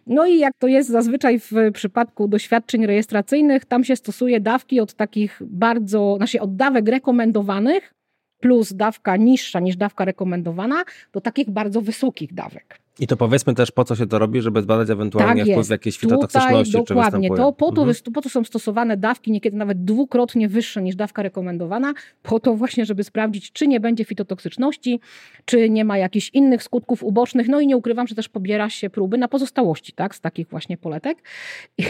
[0.07, 4.94] No i jak to jest zazwyczaj w przypadku doświadczeń rejestracyjnych, tam się stosuje dawki od
[4.94, 7.94] takich bardzo, znaczy od dawek rekomendowanych
[8.43, 12.83] plus dawka niższa niż dawka rekomendowana do takich bardzo wysokich dawek.
[12.99, 15.99] I to powiedzmy też, po co się to robi, żeby zbadać ewentualnie tak wpływ jakiejś
[15.99, 17.29] fitotoksyczności, Tutaj, dokładnie.
[17.29, 18.13] To po, to, mhm.
[18.15, 22.87] po to są stosowane dawki, niekiedy nawet dwukrotnie wyższe niż dawka rekomendowana, po to właśnie,
[22.87, 25.01] żeby sprawdzić, czy nie będzie fitotoksyczności,
[25.45, 27.49] czy nie ma jakichś innych skutków ubocznych.
[27.49, 30.77] No i nie ukrywam, że też pobiera się próby na pozostałości tak, z takich właśnie
[30.77, 31.19] poletek.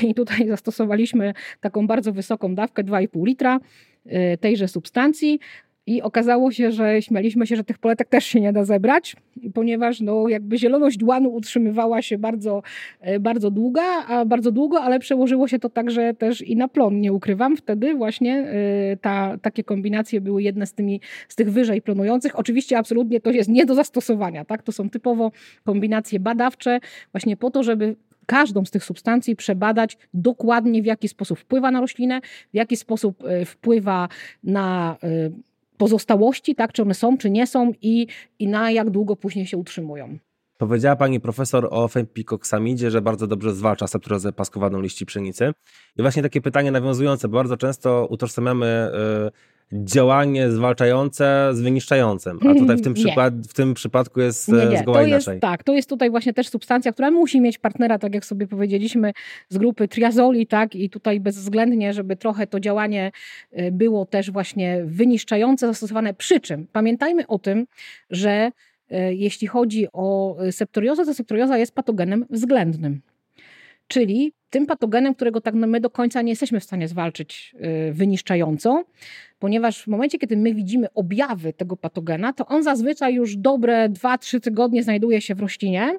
[0.08, 3.60] I tutaj zastosowaliśmy taką bardzo wysoką dawkę, 2,5 litra
[4.06, 5.40] y, tejże substancji.
[5.86, 9.16] I okazało się, że śmialiśmy się, że tych poletek też się nie da zebrać,
[9.54, 12.62] ponieważ no, jakby zieloność dłanu utrzymywała się bardzo,
[13.00, 17.00] e, bardzo długa, a bardzo długo, ale przełożyło się to także też i na plon,
[17.00, 17.56] nie ukrywam.
[17.56, 22.38] Wtedy właśnie e, ta, takie kombinacje były jedne z, tymi, z tych wyżej plonujących.
[22.38, 24.62] Oczywiście absolutnie to jest nie do zastosowania, tak?
[24.62, 25.32] To są typowo
[25.64, 26.80] kombinacje badawcze,
[27.12, 31.80] właśnie po to, żeby każdą z tych substancji przebadać dokładnie, w jaki sposób wpływa na
[31.80, 32.20] roślinę,
[32.52, 34.08] w jaki sposób e, wpływa
[34.44, 34.96] na
[35.76, 38.06] pozostałości, tak, czy one są, czy nie są i,
[38.38, 40.18] i na jak długo później się utrzymują.
[40.58, 45.52] Powiedziała pani profesor o fempikoksamidzie, że bardzo dobrze zwalcza septurozę paskowaną liści pszenicy.
[45.96, 48.90] I właśnie takie pytanie nawiązujące, bo bardzo często utożsamiamy
[49.28, 54.66] y, działanie zwalczające z wyniszczającym, a tutaj w tym, przykład, w tym przypadku jest nie,
[54.66, 54.78] nie.
[54.78, 55.32] zgoła to inaczej.
[55.32, 58.46] Jest, tak, to jest tutaj właśnie też substancja, która musi mieć partnera, tak jak sobie
[58.46, 59.12] powiedzieliśmy,
[59.48, 63.12] z grupy triazoli, tak, i tutaj bezwzględnie, żeby trochę to działanie
[63.58, 66.14] y, było też właśnie wyniszczające zastosowane.
[66.14, 67.66] Przy czym pamiętajmy o tym,
[68.10, 68.52] że
[68.92, 73.00] E, jeśli chodzi o e, septoriozę, to septorioza jest patogenem względnym.
[73.92, 78.84] Czyli tym patogenem, którego tak my do końca nie jesteśmy w stanie zwalczyć e, wyniszczająco,
[79.38, 84.40] ponieważ w momencie, kiedy my widzimy objawy tego patogena, to on zazwyczaj już dobre 2-3
[84.40, 85.98] tygodnie znajduje się w roślinie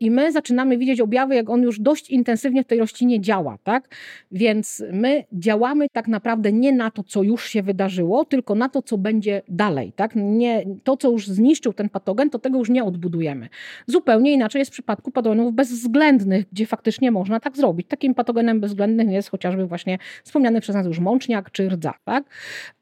[0.00, 3.88] i my zaczynamy widzieć objawy, jak on już dość intensywnie w tej roślinie działa, tak?
[4.30, 8.82] Więc my działamy tak naprawdę nie na to, co już się wydarzyło, tylko na to,
[8.82, 10.12] co będzie dalej, tak?
[10.14, 13.48] Nie, to, co już zniszczył ten patogen, to tego już nie odbudujemy.
[13.86, 17.88] Zupełnie inaczej jest w przypadku patogenów bezwzględnych, gdzie faktycznie można tak zrobić.
[17.88, 22.24] Takim patogenem bezwzględnym jest chociażby właśnie wspomniany przez nas już mączniak czy rdza, tak?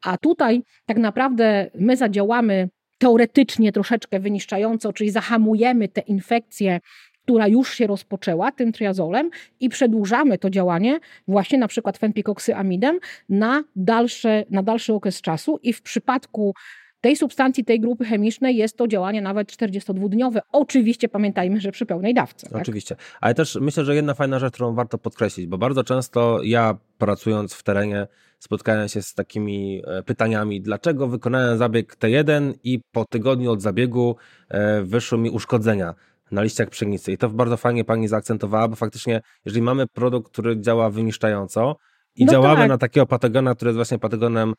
[0.03, 6.79] A tutaj tak naprawdę my zadziałamy teoretycznie troszeczkę wyniszczająco, czyli zahamujemy te infekcje
[7.27, 13.63] która już się rozpoczęła tym triazolem i przedłużamy to działanie właśnie na przykład fenpikoksyamidem na,
[13.75, 16.53] dalsze, na dalszy okres czasu i w przypadku
[17.01, 20.39] tej substancji, tej grupy chemicznej jest to działanie nawet 42-dniowe.
[20.51, 22.49] Oczywiście pamiętajmy, że przy pełnej dawce.
[22.49, 22.61] Tak?
[22.61, 22.95] Oczywiście.
[23.21, 27.53] Ale też myślę, że jedna fajna rzecz, którą warto podkreślić, bo bardzo często ja pracując
[27.53, 28.07] w terenie
[28.39, 34.15] spotkałem się z takimi e, pytaniami, dlaczego wykonałem zabieg T1 i po tygodniu od zabiegu
[34.49, 35.93] e, wyszły mi uszkodzenia
[36.31, 37.11] na liściach pszenicy.
[37.11, 41.75] I to bardzo fajnie pani zaakcentowała, bo faktycznie, jeżeli mamy produkt, który działa wyniszczająco,
[42.17, 42.69] i no działamy tak.
[42.69, 44.53] na takiego patogena, który jest właśnie patogenem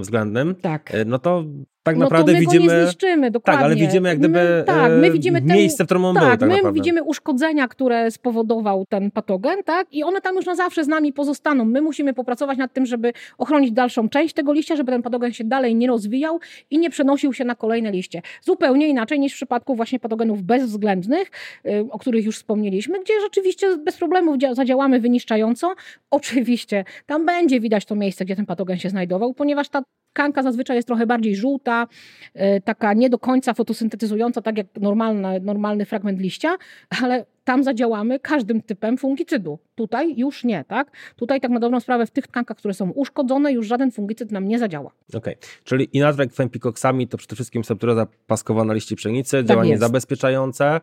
[0.00, 0.94] względnym, tak.
[0.94, 1.44] E, no to
[1.82, 2.66] tak no naprawdę to my widzimy.
[2.66, 3.58] Go nie zniszczymy, dokładnie.
[3.58, 6.24] Tak, ale widzimy jak gdyby my, tak, my widzimy ten, miejsce, w którym on tak,
[6.24, 6.30] był.
[6.30, 6.72] Tak, my naprawdę.
[6.72, 9.86] widzimy uszkodzenia, które spowodował ten patogen, tak?
[9.92, 11.64] I one tam już na zawsze z nami pozostaną.
[11.64, 15.44] My musimy popracować nad tym, żeby ochronić dalszą część tego liścia, żeby ten patogen się
[15.44, 18.22] dalej nie rozwijał i nie przenosił się na kolejne liście.
[18.42, 21.30] Zupełnie inaczej niż w przypadku właśnie patogenów bezwzględnych,
[21.66, 25.74] y, o których już wspomnieliśmy, gdzie rzeczywiście bez problemów zadziałamy wyniszczająco.
[26.10, 30.76] Oczywiście tam będzie widać to miejsce, gdzie ten patogen się znajdował, ponieważ ta tkanka zazwyczaj
[30.76, 31.86] jest trochę bardziej żółta,
[32.34, 36.56] e, taka nie do końca fotosyntetyzująca, tak jak normalny, normalny fragment liścia,
[37.02, 39.58] ale tam zadziałamy każdym typem fungicydu.
[39.74, 40.90] Tutaj już nie, tak?
[41.16, 44.48] Tutaj tak na dobrą sprawę w tych tkankach, które są uszkodzone, już żaden fungicyd nam
[44.48, 44.90] nie zadziała.
[45.08, 45.48] Okej, okay.
[45.64, 49.82] czyli inatrek fempikoksami to przede wszystkim septuroza paskowa na liści pszenicy, tak działanie jest.
[49.82, 50.80] zabezpieczające,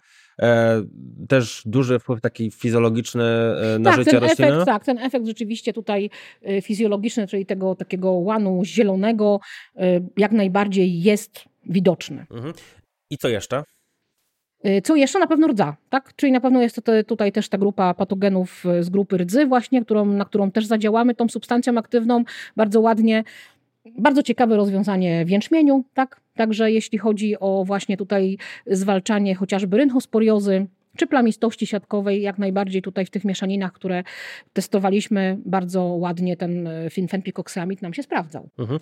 [1.27, 4.51] też duży wpływ taki fizjologiczny e, na tak, życie ten rośliny.
[4.51, 6.09] Efekt, tak, ten efekt rzeczywiście tutaj
[6.41, 9.39] e, fizjologiczny, czyli tego takiego łanu zielonego
[9.75, 12.25] e, jak najbardziej jest widoczny.
[12.31, 12.53] Mhm.
[13.09, 13.63] I co jeszcze?
[14.83, 15.19] Co jeszcze?
[15.19, 16.15] Na pewno rdza, tak?
[16.15, 19.85] Czyli na pewno jest to te, tutaj też ta grupa patogenów z grupy rdzy właśnie,
[19.85, 22.23] którą, na którą też zadziałamy tą substancją aktywną
[22.55, 23.23] bardzo ładnie.
[23.97, 26.21] Bardzo ciekawe rozwiązanie w jęczmieniu, tak?
[26.39, 33.05] Także jeśli chodzi o właśnie tutaj zwalczanie chociażby rynchosporiozy, czy plamistości siatkowej, jak najbardziej tutaj
[33.05, 34.03] w tych mieszaninach, które
[34.53, 38.49] testowaliśmy, bardzo ładnie ten y, fenpikoksamid nam się sprawdzał.
[38.59, 38.79] Mhm.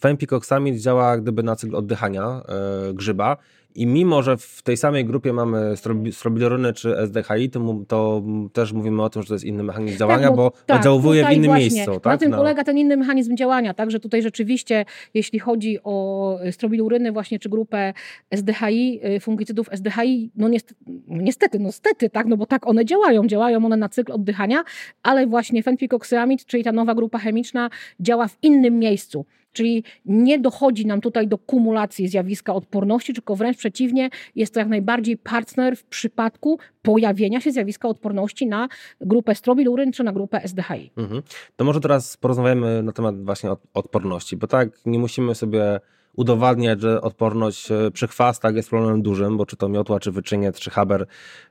[0.00, 2.42] Fenpikoksamid działa gdyby na cykl oddychania
[2.86, 3.36] yy, grzyba
[3.76, 5.74] i mimo, że w tej samej grupie mamy
[6.12, 9.98] strobiluryny czy SDHI, to, to, też mówimy o tym, że to jest inny mechanizm tak,
[9.98, 11.92] działania, tak, bo, tak, oddziałuje w innym właśnie, miejscu.
[12.00, 12.04] Tak?
[12.04, 12.36] Na tym no.
[12.36, 14.84] polega ten inny mechanizm działania, także tutaj rzeczywiście,
[15.14, 17.94] jeśli chodzi o strobiluryny właśnie, czy grupę
[18.30, 23.26] SDHI, y, fungicydów SDHI, no niestety, niestety, no stety, tak, no bo tak one działają,
[23.26, 24.64] działają one na cykl oddychania,
[25.02, 29.26] ale właśnie fenpikoksyamid, czyli ta nowa grupa chemiczna działa w innym miejscu.
[29.56, 34.68] Czyli nie dochodzi nam tutaj do kumulacji zjawiska odporności, tylko wręcz przeciwnie, jest to jak
[34.68, 38.68] najbardziej partner w przypadku pojawienia się zjawiska odporności na
[39.00, 40.90] grupę strobiluryn czy na grupę SDHI.
[40.96, 41.22] Mhm.
[41.56, 45.80] To może teraz porozmawiamy na temat właśnie odporności, bo tak nie musimy sobie
[46.16, 50.60] udowadniać, że odporność e, przy chwastach jest problemem dużym, bo czy to miotła, czy wyczyniec,
[50.60, 51.06] czy haber,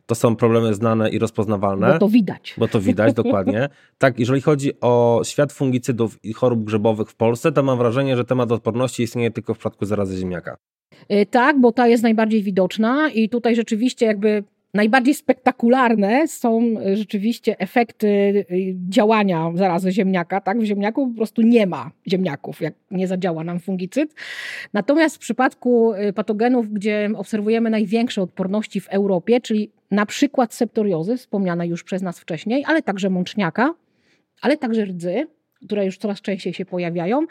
[0.06, 1.93] to są problemy znane i rozpoznawalne.
[1.93, 2.56] Bo to widać.
[2.58, 3.69] Bo to widać, dokładnie.
[3.97, 8.25] Tak, jeżeli chodzi o świat fungicydów i chorób grzybowych w Polsce, to mam wrażenie, że
[8.25, 10.58] temat odporności istnieje tylko w przypadku zarazy ziemniaka.
[11.10, 14.43] E, tak, bo ta jest najbardziej widoczna i tutaj rzeczywiście jakby
[14.75, 18.43] Najbardziej spektakularne są e, rzeczywiście efekty e,
[18.89, 20.41] działania zarazy ziemniaka.
[20.41, 20.59] Tak?
[20.59, 24.13] W ziemniaku po prostu nie ma ziemniaków, jak nie zadziała nam fungicyd.
[24.73, 31.17] Natomiast w przypadku e, patogenów, gdzie obserwujemy największe odporności w Europie, czyli na przykład septoriozy,
[31.17, 33.73] wspomniane już przez nas wcześniej, ale także mączniaka,
[34.41, 35.27] ale także rdzy,
[35.65, 37.25] które już coraz częściej się pojawiają,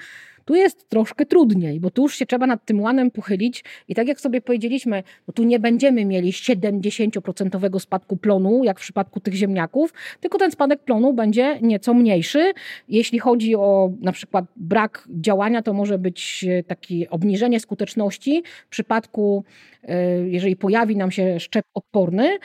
[0.45, 4.09] tu jest troszkę trudniej, bo tu już się trzeba nad tym łanem pochylić i tak
[4.09, 9.35] jak sobie powiedzieliśmy, no tu nie będziemy mieli 70% spadku plonu, jak w przypadku tych
[9.35, 12.53] ziemniaków, tylko ten spadek plonu będzie nieco mniejszy.
[12.89, 18.69] Jeśli chodzi o na przykład brak działania, to może być e, takie obniżenie skuteczności w
[18.69, 19.45] przypadku,
[19.83, 22.39] e, jeżeli pojawi nam się szczep odporny,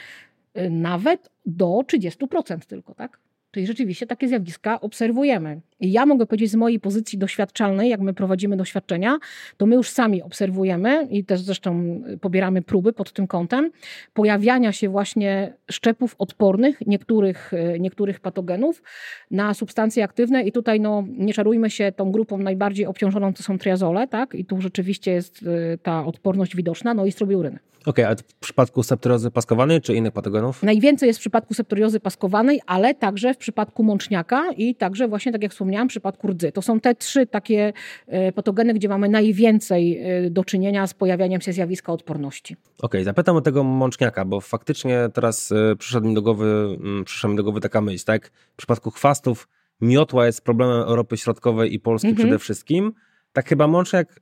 [0.54, 3.18] e, nawet do 30% tylko, tak?
[3.50, 5.60] Czyli rzeczywiście takie zjawiska obserwujemy.
[5.80, 9.18] I ja mogę powiedzieć z mojej pozycji doświadczalnej, jak my prowadzimy doświadczenia,
[9.56, 13.70] to my już sami obserwujemy i też zresztą pobieramy próby pod tym kątem
[14.14, 18.82] pojawiania się właśnie szczepów odpornych niektórych, niektórych patogenów
[19.30, 23.58] na substancje aktywne i tutaj no, nie czarujmy się, tą grupą najbardziej obciążoną to są
[23.58, 24.34] triazole, tak?
[24.34, 27.58] I tu rzeczywiście jest y, ta odporność widoczna, no i strobiuryny.
[27.86, 30.62] Okej, okay, a w przypadku septoriozy paskowanej czy innych patogenów?
[30.62, 35.42] Najwięcej jest w przypadku septoriozy paskowanej, ale także w przypadku mączniaka i także właśnie, tak
[35.42, 36.52] jak wspomniałam, w przypadku rdzy.
[36.52, 37.72] To są te trzy takie
[38.06, 42.54] e, patogeny, gdzie mamy najwięcej e, do czynienia z pojawianiem się zjawiska odporności.
[42.54, 47.04] Okej, okay, zapytam o tego mączniaka, bo faktycznie teraz e, przyszedł mi do głowy, mm,
[47.04, 48.30] przyszła mi do głowy taka myśl, tak?
[48.52, 49.48] W przypadku chwastów
[49.80, 52.26] miotła jest problemem Europy Środkowej i Polski mhm.
[52.28, 52.92] przede wszystkim.
[53.32, 54.20] Tak chyba mączniak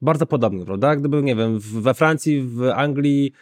[0.00, 0.96] bardzo podobny, prawda?
[0.96, 3.32] Gdyby, nie wiem, we Francji, w Anglii,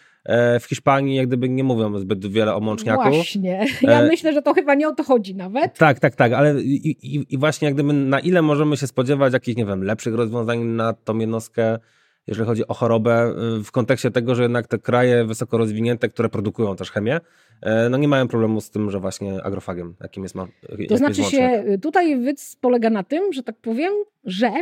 [0.61, 3.11] w Hiszpanii jak gdyby nie mówią zbyt wiele o mączniaku.
[3.11, 3.67] Właśnie.
[3.83, 4.07] Ja e...
[4.07, 5.79] myślę, że to chyba nie o to chodzi nawet.
[5.79, 9.33] Tak, tak, tak, ale i, i, i, właśnie jak gdyby na ile możemy się spodziewać
[9.33, 11.79] jakichś, nie wiem, lepszych rozwiązań na tą jednostkę,
[12.27, 16.29] jeżeli chodzi o chorobę, y, w kontekście tego, że jednak te kraje wysoko rozwinięte, które
[16.29, 17.21] produkują też chemię,
[17.63, 20.47] e, no nie mają problemu z tym, że właśnie agrofagiem, jakim jest ma.
[20.89, 23.93] To znaczy się, tutaj wyc polega na tym, że tak powiem,
[24.25, 24.53] że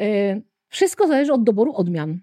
[0.00, 2.18] y, wszystko zależy od doboru odmian.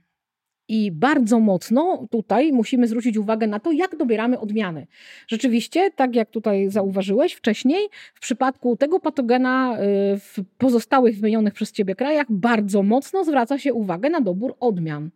[0.71, 4.87] I bardzo mocno tutaj musimy zwrócić uwagę na to, jak dobieramy odmiany.
[5.27, 11.71] Rzeczywiście, tak jak tutaj zauważyłeś wcześniej, w przypadku tego patogena y, w pozostałych wymienionych przez
[11.71, 15.09] Ciebie krajach bardzo mocno zwraca się uwagę na dobór odmian.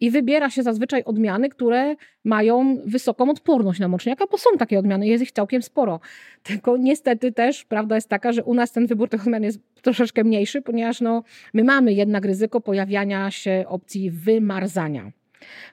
[0.00, 5.06] I wybiera się zazwyczaj odmiany, które mają wysoką odporność na moczniaka, bo są takie odmiany,
[5.06, 6.00] jest ich całkiem sporo.
[6.42, 10.24] Tylko niestety też prawda jest taka, że u nas ten wybór tych odmian jest troszeczkę
[10.24, 11.22] mniejszy, ponieważ no,
[11.54, 15.12] my mamy jednak ryzyko pojawiania się opcji wymarzania.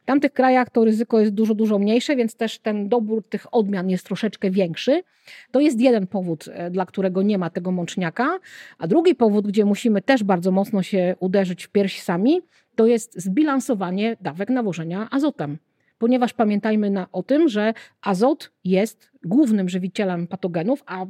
[0.02, 3.90] W tamtych krajach to ryzyko jest dużo, dużo mniejsze, więc też ten dobór tych odmian
[3.90, 5.04] jest troszeczkę większy.
[5.52, 8.40] To jest jeden powód, e, dla którego nie ma tego mączniaka.
[8.78, 12.42] A drugi powód, gdzie musimy też bardzo mocno się uderzyć w pierś sami,
[12.76, 15.58] to jest zbilansowanie dawek nawożenia azotem.
[15.98, 21.06] Ponieważ pamiętajmy na, o tym, że azot jest głównym żywicielem patogenów, a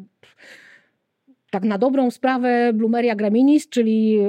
[1.56, 4.20] tak na dobrą sprawę Blumeria graminis, czyli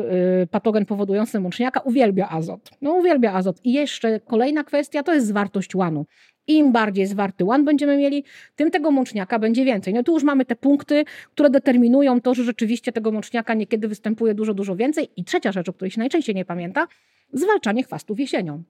[0.42, 2.70] y, patogen powodujący mączniaka, uwielbia azot.
[2.82, 3.60] No uwielbia azot.
[3.64, 6.06] I jeszcze kolejna kwestia to jest zwartość łanu.
[6.46, 8.24] Im bardziej zwarty łan będziemy mieli,
[8.56, 9.94] tym tego mączniaka będzie więcej.
[9.94, 14.34] No tu już mamy te punkty, które determinują to, że rzeczywiście tego mączniaka niekiedy występuje
[14.34, 15.08] dużo, dużo więcej.
[15.16, 16.86] I trzecia rzecz, o której się najczęściej nie pamięta,
[17.32, 18.62] zwalczanie chwastów jesienią.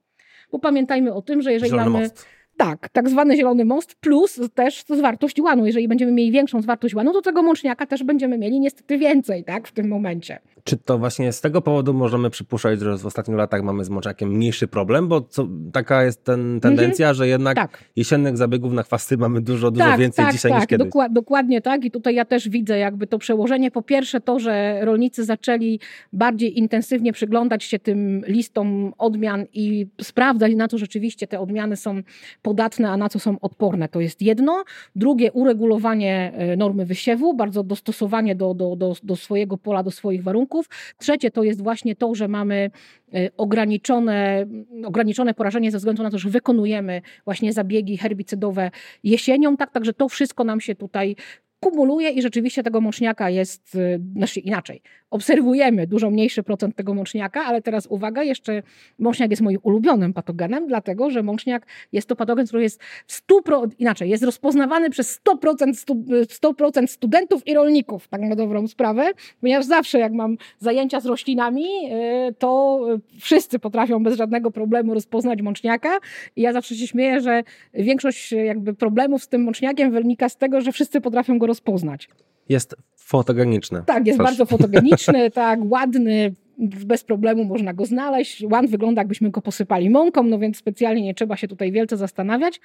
[0.51, 2.03] Bo pamiętajmy o tym, że jeżeli Zielony mamy...
[2.03, 2.25] most.
[2.57, 5.65] Tak, tak zwany zielony most, plus też zwartość łanu.
[5.65, 9.67] Jeżeli będziemy mieli większą zwartość łanu, to tego mączniaka też będziemy mieli niestety więcej, tak,
[9.67, 10.39] w tym momencie.
[10.67, 14.29] Czy to właśnie z tego powodu możemy przypuszczać, że w ostatnich latach mamy z moczakiem
[14.29, 15.07] mniejszy problem?
[15.07, 17.83] Bo co, taka jest ten, tendencja, że jednak Tak.
[17.95, 20.87] jesiennych zabiegów na chwasty mamy dużo, dużo tak, więcej tak, dzisiaj tak, niż kiedyś.
[20.87, 21.85] dokła- dokładnie tak.
[21.85, 23.71] I tutaj ja też widzę jakby to przełożenie.
[23.71, 25.79] Po pierwsze to, że rolnicy zaczęli
[26.13, 32.01] bardziej intensywnie przyglądać się tym listom odmian i sprawdzać, na co rzeczywiście te odmiany są
[32.41, 33.89] podatne, a na co są odporne.
[33.89, 34.63] To jest jedno.
[34.95, 40.23] Drugie, uregulowanie e, normy wysiewu, bardzo dostosowanie do, do, do, do swojego pola, do swoich
[40.23, 40.56] warunków.
[40.97, 42.71] Trzecie to jest właśnie to, że mamy
[43.13, 44.45] e, ograniczone,
[44.85, 48.71] ograniczone porażenie ze względu na to, że wykonujemy właśnie zabiegi herbicydowe
[49.03, 51.15] jesienią, tak, także to wszystko nam się tutaj
[51.59, 57.45] kumuluje i rzeczywiście tego mączniaka jest, y, znaczy inaczej, obserwujemy dużo mniejszy procent tego mączniaka,
[57.45, 58.63] ale teraz uwaga, jeszcze
[58.99, 63.67] mączniak jest moim ulubionym patogenem, dlatego, że mączniak jest to patogen, który jest w 100%,
[63.79, 65.95] inaczej, jest rozpoznawany przez 100%, stu,
[66.29, 71.65] 100% studentów i rolników, tak na dobrą sprawę, ponieważ zawsze jak mam zajęcia z roślinami,
[71.65, 72.79] y, to
[73.15, 75.97] y, wszyscy potrafią bez żadnego problemu rozpoznać mączniaka
[76.35, 77.43] i ja zawsze się śmieję, że
[77.73, 82.09] większość y, jakby problemów z tym mączniakiem wynika z tego, że wszyscy potrafią go rozpoznać.
[82.49, 83.83] Jest fotogeniczny.
[83.85, 84.27] Tak, jest Coś.
[84.27, 88.43] bardzo fotogeniczny, tak, ładny, bez problemu można go znaleźć.
[88.51, 92.59] Łan wygląda, jakbyśmy go posypali mąką, no więc specjalnie nie trzeba się tutaj wielce zastanawiać.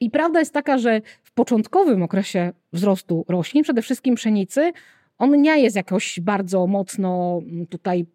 [0.00, 4.72] I prawda jest taka, że w początkowym okresie wzrostu roślin, przede wszystkim pszenicy,
[5.18, 8.06] on nie jest jakoś bardzo mocno mm, tutaj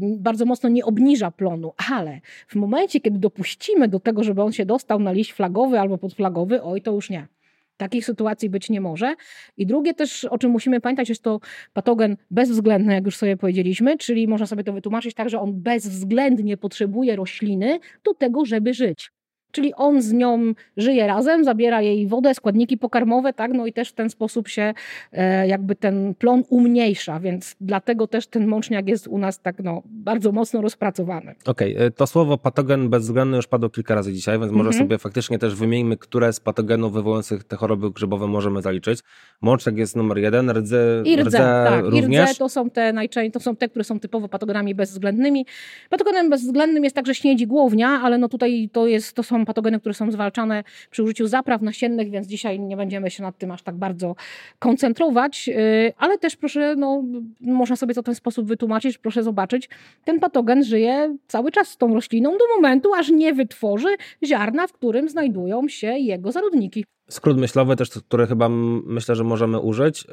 [0.00, 4.66] bardzo mocno nie obniża plonu, ale w momencie, kiedy dopuścimy do tego, żeby on się
[4.66, 7.26] dostał na liść flagowy albo podflagowy, oj, to już nie.
[7.76, 9.14] Takich sytuacji być nie może.
[9.56, 11.40] I drugie też, o czym musimy pamiętać, jest to
[11.72, 16.56] patogen bezwzględny, jak już sobie powiedzieliśmy, czyli można sobie to wytłumaczyć tak, że on bezwzględnie
[16.56, 19.10] potrzebuje rośliny do tego, żeby żyć.
[19.54, 23.52] Czyli on z nią żyje razem, zabiera jej wodę, składniki pokarmowe, tak?
[23.52, 24.74] No i też w ten sposób się
[25.12, 29.82] e, jakby ten plon umniejsza, więc dlatego też ten mączniak jest u nas tak no,
[29.86, 31.34] bardzo mocno rozpracowany.
[31.46, 34.84] Okej, y, to słowo patogen bezwzględny już padło kilka razy dzisiaj, więc może Mhm.
[34.84, 39.00] sobie faktycznie też wymieńmy, które z patogenów wywołujących te choroby grzybowe możemy zaliczyć.
[39.40, 41.84] Mączek jest numer jeden, rdzy, I rdze, tak.
[41.84, 42.30] I również.
[42.30, 45.46] rdze to są te najczęściej, to są te, które są typowo patogenami bezwzględnymi.
[45.90, 49.94] Patogenem bezwzględnym jest także śniedzi głownia, ale no tutaj to, jest, to są patogeny, które
[49.94, 53.74] są zwalczane przy użyciu zapraw nasiennych, więc dzisiaj nie będziemy się nad tym aż tak
[53.76, 54.14] bardzo
[54.58, 55.54] koncentrować, yy,
[55.98, 57.02] ale też proszę, no,
[57.40, 59.68] można sobie to w ten sposób wytłumaczyć, proszę zobaczyć,
[60.04, 64.72] ten patogen żyje cały czas z tą rośliną do momentu, aż nie wytworzy ziarna, w
[64.72, 66.84] którym znajdują się jego zarodniki.
[67.10, 68.48] Skrót myślowy też, który chyba
[68.86, 70.04] myślę, że możemy użyć.
[70.04, 70.06] y,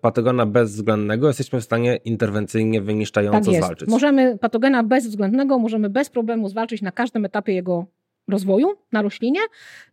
[0.00, 3.58] Patogena bezwzględnego jesteśmy w stanie interwencyjnie, wyniszczająco Tak jest.
[3.58, 3.88] zwalczyć.
[3.88, 7.86] Możemy patogena bezwzględnego, możemy bez problemu zwalczyć na każdym etapie jego
[8.28, 9.40] rozwoju na roślinie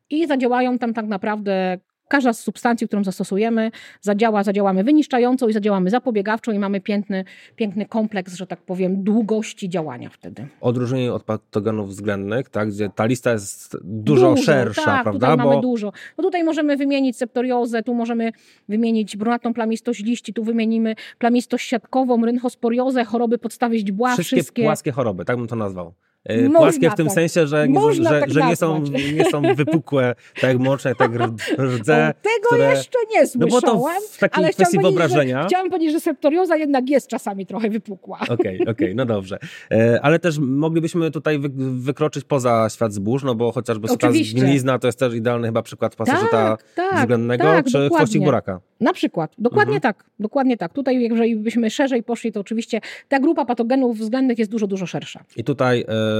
[0.09, 1.79] i zadziałają tam tak naprawdę
[2.11, 7.25] każda z substancji, którą zastosujemy, zadziała, zadziałamy wyniszczająco i zadziałamy zapobiegawczo i mamy piękny,
[7.55, 10.47] piękny kompleks, że tak powiem, długości działania wtedy.
[10.61, 15.31] Odróżnienie od patogenów względnych, tak, gdzie ta lista jest dużo, szersza, tak, prawda?
[15.31, 15.91] Tutaj mamy dużo.
[16.17, 18.31] No tutaj możemy wymienić septoriozę, tu możemy
[18.69, 24.91] wymienić brunatną plamistość liści, tu wymienimy plamistość siatkową, rynchosporiozę, choroby podstawy źdźbła, wszystkie, wszystkie płaskie
[24.91, 25.93] choroby, tak bym to nazwał.
[26.25, 27.15] E, Można Płaskie w tym tak.
[27.15, 28.83] sensie, że, że, tak że nie, są,
[29.15, 31.11] nie są wypukłe, tak jak moczne, tak
[31.59, 32.13] rdze.
[32.19, 35.41] O, tego które- jeszcze nie No bo to w takiej ale kwestii chciałam powiedzieć, wyobrażenia.
[35.41, 38.19] Że, chciałam powiedzieć, że septorioza jednak jest czasami trochę wypukła.
[38.29, 39.37] Okej, okej, no dobrze.
[39.71, 41.49] E, Ale też moglibyśmy tutaj wy,
[41.79, 44.39] wykroczyć poza świat zbóż, no bo chociażby Oczywiście.
[44.39, 47.97] zgnilizna to jest też idealny chyba przykład pasożyta Tak, tak, względnego, tak, czy dokładnie.
[47.97, 48.59] chwościk buraka.
[48.79, 49.31] Na przykład.
[49.37, 49.81] Dokładnie Mhm.
[49.81, 50.05] tak.
[50.19, 50.73] Dokładnie tak.
[50.73, 55.23] Tutaj, jeżeli byśmy szerzej poszli, to oczywiście ta grupa patogenów względnych jest dużo, dużo szersza.
[55.37, 56.10] I tutaj e,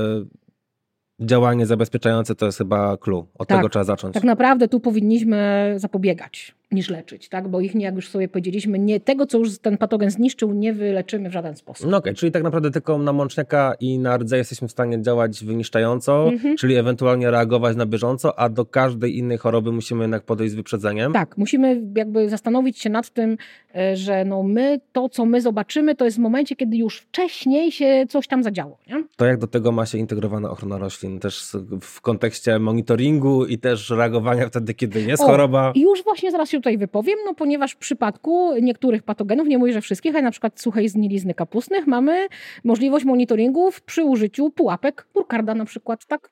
[1.22, 3.26] działanie zabezpieczające to jest chyba clue.
[3.40, 4.14] Od Tak, tego trzeba zacząć.
[4.14, 7.48] Tak naprawdę tu powinniśmy zapobiegać niż leczyć, tak?
[7.48, 10.74] Bo ich nie, jak już sobie powiedzieliśmy, nie tego, co już ten patogen zniszczył, nie
[10.74, 11.90] wyleczymy w żaden sposób.
[11.92, 15.44] No okej, czyli tak naprawdę tylko na mączniaka i na rdze jesteśmy w stanie działać
[15.46, 16.58] wyniszczająco, Mhm.
[16.58, 21.14] czyli ewentualnie reagować na bieżąco, a do każdej innej choroby musimy jednak podejść z wyprzedzeniem.
[21.14, 23.38] Tak, musimy jakby zastanowić się nad tym,
[23.76, 27.72] e, że no my, to co my zobaczymy, to jest w momencie, kiedy już wcześniej
[27.72, 28.78] się coś tam zadziało.
[28.88, 29.04] Nie?
[29.16, 33.90] To jak do tego ma się integrowana ochrona roślin, też w kontekście monitoringu i też
[33.90, 35.72] reagowania wtedy, kiedy jest O, choroba.
[35.76, 39.74] I już właśnie zaraz się tutaj wypowiem, no ponieważ w przypadku niektórych patogenów, nie mówię,
[39.74, 42.28] że wszystkich, ale na przykład suchej znilizny kapustnych, mamy
[42.64, 46.30] możliwość monitoringu przy użyciu pułapek Burkarda na przykład, tak?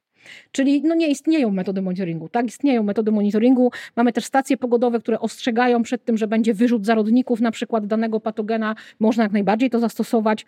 [0.52, 2.46] Czyli no nie istnieją metody monitoringu, tak?
[2.46, 3.72] Istnieją metody monitoringu.
[3.96, 8.20] Mamy też stacje pogodowe, które ostrzegają przed tym, że będzie wyrzut zarodników na przykład danego
[8.20, 8.76] patogena.
[9.00, 10.46] Można jak najbardziej to zastosować.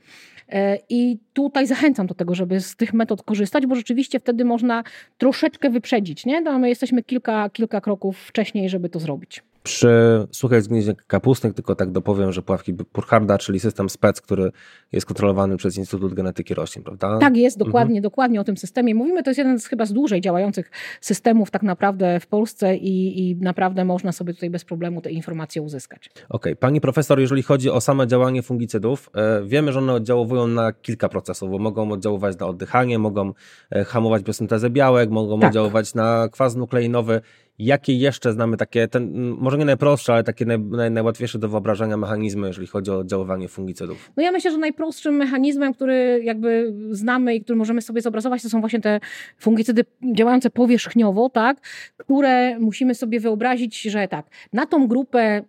[0.49, 4.83] E, I tutaj zachęcam do tego, żeby z tych metod korzystać, bo rzeczywiście wtedy można
[5.17, 6.41] troszeczkę wyprzedzić, nie?
[6.41, 9.43] No, my jesteśmy kilka, kilka kroków wcześniej, żeby to zrobić.
[9.63, 14.51] Przy suchej zgniźnie kapustnych, tylko tak dopowiem, że puławki Burkharda, czyli system SPEC, który
[14.91, 17.19] jest kontrolowany przez Instytut Genetyki Roślin, prawda?
[17.19, 18.95] Tak jest, dokładnie, dokładnie o tym systemie.
[18.95, 23.29] Mówimy, to jest jeden z chyba z dłużej działających systemów tak naprawdę w Polsce i,
[23.29, 26.09] i naprawdę można sobie tutaj bez problemu te informacje uzyskać.
[26.29, 30.73] Okej, pani profesor, jeżeli chodzi o same działanie fungicydów, e, wiemy, że one oddziałują na
[30.73, 33.33] kilka procesów, bo mogą oddziaływać na oddychanie, mogą
[33.71, 35.47] e, hamować biosyntezę białek, mogą Tak.
[35.47, 37.21] oddziaływać na kwas nukleinowy.
[37.61, 41.97] Jakie jeszcze znamy takie, ten, może nie najprostsze, ale takie naj, naj, najłatwiejsze do wyobrażenia
[41.97, 44.11] mechanizmy, jeżeli chodzi o oddziaływanie fungicydów?
[44.17, 48.49] No ja myślę, że najprostszym mechanizmem, który jakby znamy i który możemy sobie zobrazować, to
[48.49, 48.99] są właśnie te
[49.37, 49.85] fungicydy
[50.15, 51.57] działające powierzchniowo, tak,
[51.97, 55.43] które musimy sobie wyobrazić, że tak, na tą grupę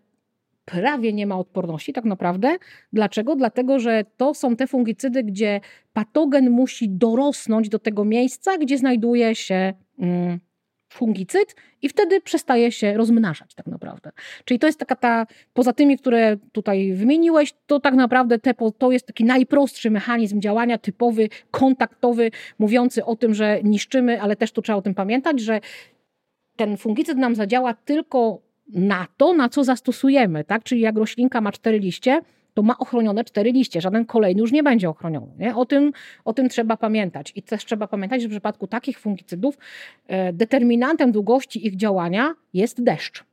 [0.64, 2.56] prawie nie ma odporności tak naprawdę.
[2.92, 3.36] Dlaczego?
[3.36, 5.60] Dlatego, że to są te fungicydy, gdzie
[5.92, 10.40] patogen musi dorosnąć do tego miejsca, gdzie znajduje się mm,
[11.02, 14.10] fungicyd i wtedy przestaje się rozmnażać tak naprawdę.
[14.44, 18.92] Czyli to jest taka ta, poza tymi, które tutaj wymieniłeś, to tak naprawdę te, to
[18.92, 24.62] jest taki najprostszy mechanizm działania, typowy, kontaktowy, mówiący o tym, że niszczymy, ale też tu
[24.62, 25.60] trzeba o tym pamiętać, że
[26.56, 30.62] ten fungicyd nam zadziała tylko na to, na co zastosujemy, tak?
[30.62, 32.20] Czyli jak roślinka ma cztery liście,
[32.54, 35.32] to ma ochronione cztery liście, żaden kolejny już nie będzie ochroniony.
[35.38, 35.56] Nie?
[35.56, 35.92] O, tym,
[36.24, 37.32] o tym trzeba pamiętać.
[37.36, 39.58] I też trzeba pamiętać, że w przypadku takich fungicydów
[40.06, 43.24] e, determinantem długości ich działania jest deszcz.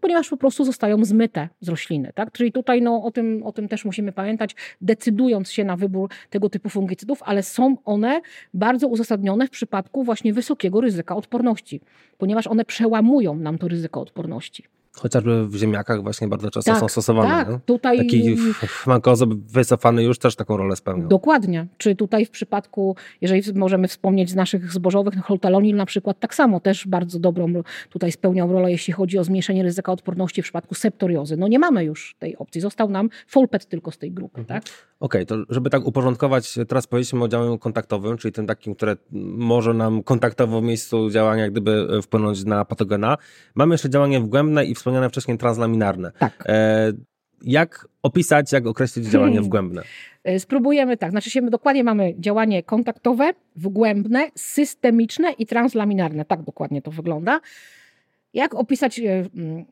[0.00, 2.12] Ponieważ po prostu zostają zmyte z rośliny.
[2.14, 2.32] Tak?
[2.32, 6.50] Czyli tutaj no, o, tym, o tym też musimy pamiętać, decydując się na wybór tego
[6.50, 8.20] typu fungicydów, ale są one
[8.54, 11.80] bardzo uzasadnione w przypadku właśnie wysokiego ryzyka odporności,
[12.18, 14.64] ponieważ one przełamują nam to ryzyko odporności.
[14.98, 17.28] Chociażby w ziemniakach właśnie bardzo często Tak, są stosowane.
[17.28, 17.58] tak, nie?
[17.66, 18.36] tutaj- Taki
[18.68, 21.08] fmankozeb wycofany już też taką rolę spełniał.
[21.08, 21.66] Dokładnie.
[21.78, 26.34] Czy tutaj w przypadku, jeżeli możemy wspomnieć z naszych zbożowych, no holtalonil na przykład tak
[26.34, 27.52] samo też bardzo dobrą
[27.90, 31.36] tutaj spełniał rolę, jeśli chodzi o zmniejszenie ryzyka odporności w przypadku septoriozy.
[31.36, 32.60] No nie mamy już tej opcji.
[32.60, 34.60] Został nam folpet tylko z tej grupy, Mhm.
[34.60, 34.72] tak?
[35.00, 38.96] Okej, to żeby tak uporządkować, teraz powiedzieliśmy o działaniu kontaktowym, czyli tym takim, które
[39.36, 43.16] może nam kontaktowo w miejscu działania jak gdyby e, wpłynąć na patogena.
[43.54, 46.12] Mamy jeszcze działanie wgłębne i wspomniane wcześniej translaminarne.
[46.18, 46.44] Tak.
[46.46, 46.92] E,
[47.42, 49.82] jak opisać, jak określić działanie wgłębne?
[50.24, 56.24] E, Spróbujemy tak, znaczy się dokładnie mamy działanie kontaktowe, wgłębne, systemiczne i translaminarne.
[56.24, 57.40] Tak dokładnie to wygląda.
[58.34, 59.24] Jak opisać e,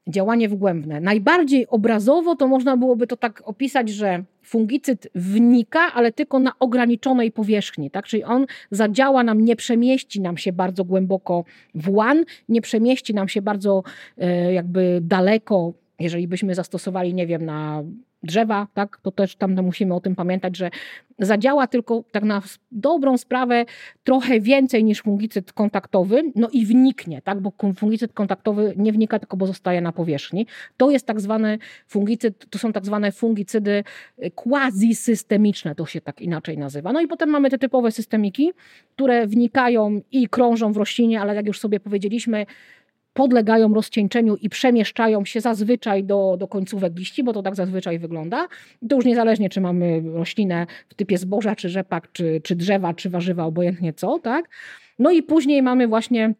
[0.08, 1.00] działanie wgłębne?
[1.00, 7.32] Najbardziej obrazowo to można byłoby to tak opisać, że fungicyd wnika, ale tylko na ograniczonej
[7.32, 8.06] powierzchni, tak?
[8.06, 11.44] Czyli on zadziała nam, nie przemieści nam się bardzo głęboko
[11.74, 13.82] w łan, nie przemieści nam się bardzo
[14.18, 17.82] e, jakby daleko, jeżeli byśmy zastosowali, nie wiem, na
[18.22, 20.70] drzewa, tak, to też tam musimy o tym pamiętać, że
[21.18, 22.42] zadziała tylko tak na
[22.72, 23.64] dobrą sprawę
[24.04, 29.36] trochę więcej niż fungicyd kontaktowy, no i wniknie, tak, bo fungicyd kontaktowy nie wnika, tylko
[29.36, 30.46] pozostaje na powierzchni.
[30.76, 31.58] To jest tak zwany
[31.88, 33.84] fungicyd, to są tak zwane fungicydy
[34.24, 36.92] y, quasi-systemiczne, to się tak inaczej nazywa.
[36.92, 38.52] No i potem mamy te typowe systemiki,
[38.94, 42.46] które wnikają i krążą w roślinie, ale jak już sobie powiedzieliśmy,
[43.12, 48.48] podlegają rozcieńczeniu i przemieszczają się zazwyczaj do, do końcówek liści, bo to tak zazwyczaj wygląda.
[48.82, 52.94] I to już niezależnie, czy mamy roślinę w typie zboża, czy rzepak, czy, czy drzewa,
[52.94, 54.48] czy warzywa, obojętnie co, tak?
[54.98, 56.34] No i później mamy właśnie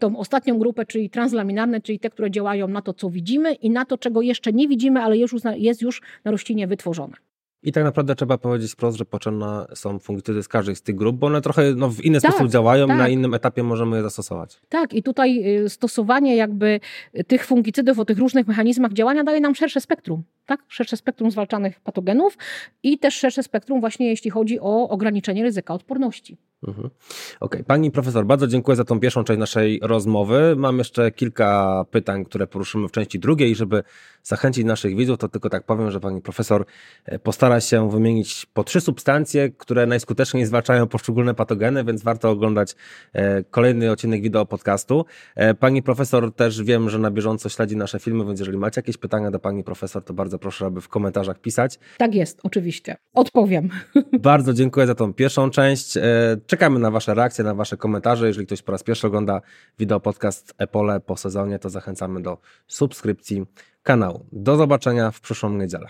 [0.00, 3.84] tą ostatnią grupę, czyli translaminarne, czyli te, które działają na to, co widzimy i na
[3.84, 7.14] to, czego jeszcze nie widzimy, ale już, jest już na roślinie wytworzone.
[7.62, 11.16] I tak naprawdę trzeba powiedzieć wprost, że potrzebne są fungicydy z każdej z tych grup,
[11.16, 12.98] bo one trochę no, w inny tak, sposób działają tak.
[12.98, 14.60] na innym etapie możemy je zastosować.
[14.68, 16.80] Tak, i tutaj y, stosowanie jakby
[17.26, 20.60] tych fungicydów o tych różnych mechanizmach działania daje nam szersze spektrum, tak?
[20.68, 22.38] Szersze spektrum zwalczanych patogenów
[22.82, 26.38] i też szersze spektrum właśnie jeśli chodzi o ograniczenie ryzyka odporności.
[26.66, 26.86] Mhm.
[26.86, 26.92] Okej,
[27.40, 27.64] okay.
[27.64, 30.54] pani profesor, bardzo dziękuję za tą pierwszą część naszej rozmowy.
[30.56, 33.82] Mam jeszcze kilka pytań, które poruszymy w części drugiej, żeby
[34.22, 36.64] zachęcić naszych widzów, to tylko tak powiem, że pani profesor
[37.04, 42.76] e, postara się wymienić po trzy substancje, które najskuteczniej zwalczają poszczególne patogeny, więc warto oglądać
[43.12, 45.04] e, kolejny odcinek wideo podcastu.
[45.36, 48.96] E, pani profesor też wiem, że na bieżąco śledzi nasze filmy, więc jeżeli macie jakieś
[48.96, 51.78] pytania do pani profesor, to bardzo proszę, aby w komentarzach pisać.
[51.98, 52.96] Tak jest, oczywiście.
[53.14, 53.68] Odpowiem.
[54.12, 55.94] Bardzo dziękuję za tą pierwszą część.
[56.46, 58.26] Czekamy na wasze reakcje, na wasze komentarze.
[58.26, 59.40] Jeżeli ktoś po raz pierwszy ogląda
[59.78, 63.44] wideo podcast Epole po sezonie, to zachęcamy do subskrypcji
[63.82, 64.26] kanału.
[64.32, 65.88] Do zobaczenia w przyszłą niedzielę.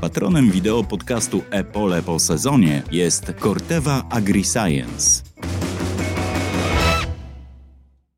[0.00, 5.22] Patronem wideo podcastu Epole po sezonie jest Corteva AgriScience